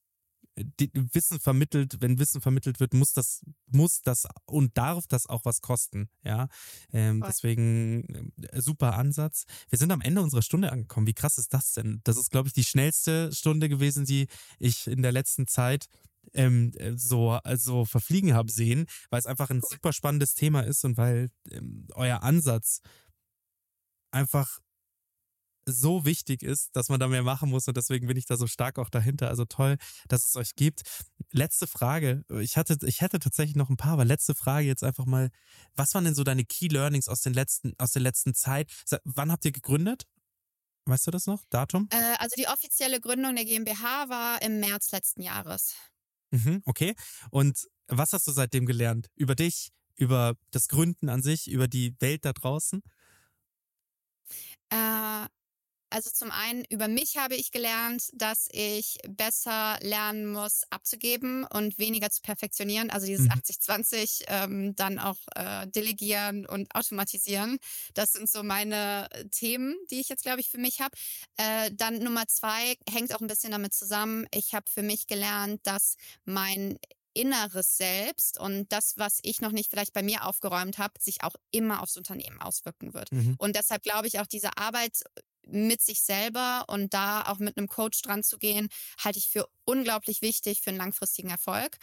[0.56, 5.44] die Wissen vermittelt, wenn Wissen vermittelt wird, muss das, muss das und darf das auch
[5.44, 6.10] was kosten.
[6.24, 6.48] Ja,
[6.92, 9.44] ähm, deswegen äh, super Ansatz.
[9.70, 11.06] Wir sind am Ende unserer Stunde angekommen.
[11.06, 12.00] Wie krass ist das denn?
[12.04, 14.26] Das ist, glaube ich, die schnellste Stunde gewesen, die
[14.58, 15.86] ich in der letzten Zeit
[16.34, 20.84] ähm, äh, so also verfliegen habe sehen, weil es einfach ein super spannendes Thema ist
[20.84, 22.80] und weil ähm, euer Ansatz
[24.10, 24.60] einfach
[25.66, 28.46] so wichtig ist, dass man da mehr machen muss und deswegen bin ich da so
[28.46, 29.28] stark auch dahinter.
[29.28, 29.76] Also toll,
[30.08, 30.82] dass es euch gibt.
[31.30, 32.24] Letzte Frage.
[32.40, 35.30] Ich hatte, ich hätte tatsächlich noch ein paar, aber letzte Frage jetzt einfach mal.
[35.74, 38.70] Was waren denn so deine Key Learnings aus den letzten, aus der letzten Zeit?
[39.04, 40.06] Wann habt ihr gegründet?
[40.84, 41.44] Weißt du das noch?
[41.48, 41.88] Datum?
[41.92, 45.74] Äh, also die offizielle Gründung der GmbH war im März letzten Jahres.
[46.33, 46.95] Mhm, okay.
[47.30, 49.09] Und was hast du seitdem gelernt?
[49.16, 52.83] Über dich, über das Gründen an sich, über die Welt da draußen?
[54.70, 55.26] Äh,
[55.93, 61.78] also zum einen über mich habe ich gelernt, dass ich besser lernen muss, abzugeben und
[61.78, 62.90] weniger zu perfektionieren.
[62.90, 63.32] Also dieses mhm.
[63.32, 67.59] 80-20 ähm, dann auch äh, delegieren und automatisieren.
[67.95, 70.97] Das sind so meine äh, Themen, die ich jetzt, glaube ich, für mich habe.
[71.36, 74.26] Äh, dann Nummer zwei hängt auch ein bisschen damit zusammen.
[74.32, 76.78] Ich habe für mich gelernt, dass mein
[77.14, 81.34] inneres Selbst und das, was ich noch nicht vielleicht bei mir aufgeräumt habe, sich auch
[81.51, 83.12] immer aufs Unternehmen auswirken wird.
[83.12, 83.34] Mhm.
[83.38, 85.03] Und deshalb glaube ich auch diese Arbeit
[85.47, 88.68] mit sich selber und da auch mit einem Coach dran zu gehen,
[89.03, 91.78] halte ich für unglaublich wichtig für einen langfristigen Erfolg.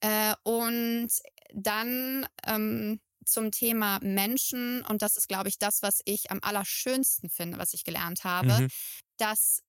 [0.00, 1.10] Äh, und
[1.52, 7.30] dann ähm, zum Thema Menschen, und das ist, glaube ich, das, was ich am allerschönsten
[7.30, 8.68] finde, was ich gelernt habe, mhm.
[9.18, 9.62] dass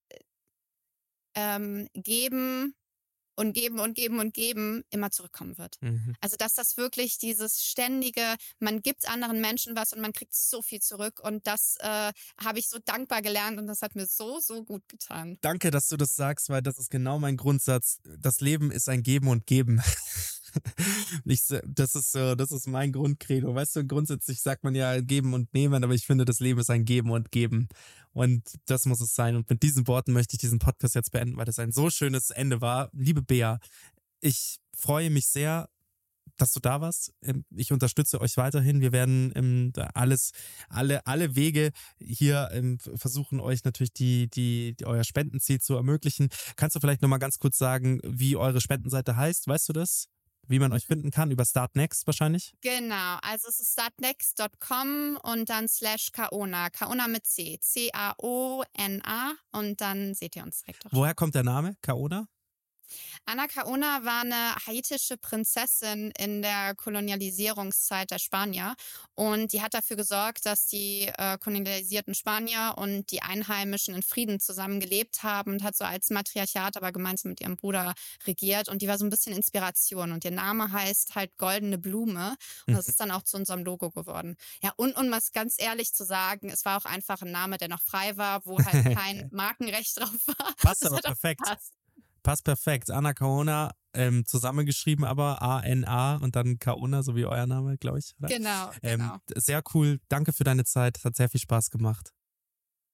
[1.36, 2.76] ähm, Geben
[3.40, 5.78] und geben und geben und geben immer zurückkommen wird.
[5.82, 6.16] Mhm.
[6.20, 10.62] Also dass das wirklich dieses ständige, man gibt anderen Menschen was und man kriegt so
[10.62, 12.12] viel zurück und das äh,
[12.44, 15.38] habe ich so dankbar gelernt und das hat mir so, so gut getan.
[15.40, 18.00] Danke, dass du das sagst, weil das ist genau mein Grundsatz.
[18.18, 19.82] Das Leben ist ein Geben und Geben.
[21.26, 23.54] ich, das ist so, das ist mein Grundcredo.
[23.54, 26.70] Weißt du, grundsätzlich sagt man ja geben und nehmen, aber ich finde, das Leben ist
[26.70, 27.68] ein Geben und Geben.
[28.12, 29.36] Und das muss es sein.
[29.36, 32.30] Und mit diesen Worten möchte ich diesen Podcast jetzt beenden, weil das ein so schönes
[32.32, 32.90] Ende war.
[32.94, 33.60] Liebe Bea,
[34.22, 35.70] ich freue mich sehr,
[36.40, 37.14] dass du da warst.
[37.22, 38.82] Ähm, ich unterstütze euch weiterhin.
[38.82, 40.32] Wir werden ähm, alles,
[40.70, 46.30] alle, alle Wege hier ähm, versuchen, euch natürlich die, die, die, euer Spendenziel zu ermöglichen.
[46.56, 49.48] Kannst du vielleicht nochmal ganz kurz sagen, wie eure Spendenseite heißt?
[49.48, 50.08] Weißt du das?
[50.50, 52.54] Wie man euch finden kann, über Startnext wahrscheinlich?
[52.62, 56.70] Genau, also es ist startnext.com und dann slash Kaona.
[56.70, 57.60] Kaona mit C.
[57.62, 60.84] C-A-O-N-A und dann seht ihr uns direkt.
[60.92, 62.28] Woher kommt der Name Kaona?
[63.26, 68.76] Anna Kaona war eine haitische Prinzessin in der Kolonialisierungszeit der Spanier
[69.16, 74.40] und die hat dafür gesorgt, dass die äh, kolonialisierten Spanier und die Einheimischen in Frieden
[74.40, 77.94] zusammen gelebt haben und hat so als Matriarchat aber gemeinsam mit ihrem Bruder
[78.26, 82.36] regiert und die war so ein bisschen Inspiration und ihr Name heißt halt Goldene Blume
[82.68, 82.90] und das mhm.
[82.92, 84.36] ist dann auch zu unserem Logo geworden.
[84.62, 87.68] Ja, und um was ganz ehrlich zu sagen, es war auch einfach ein Name, der
[87.68, 90.56] noch frei war, wo halt kein Markenrecht drauf war.
[90.58, 91.42] Passt aber perfekt.
[91.42, 91.79] Passt.
[92.24, 92.92] Passt perfekt.
[92.92, 98.14] Anna Kaona, ähm, zusammengeschrieben aber A-N-A und dann Kaona, so wie euer Name, glaube ich.
[98.20, 98.30] Oder?
[98.30, 99.18] Genau, ähm, genau.
[99.36, 100.00] Sehr cool.
[100.10, 101.04] Danke für deine Zeit.
[101.04, 102.12] Hat sehr viel Spaß gemacht.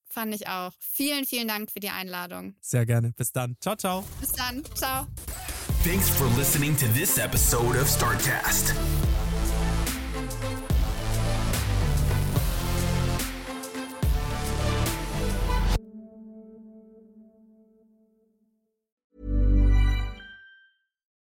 [0.08, 0.72] Fand ich auch.
[0.80, 2.56] Vielen, vielen Dank für die Einladung.
[2.62, 3.12] Sehr gerne.
[3.12, 3.58] Bis dann.
[3.60, 4.04] Ciao, ciao.
[4.22, 4.64] Bis dann.
[4.76, 5.08] Ciao.
[5.84, 8.74] Thanks for listening to this episode of Startcast.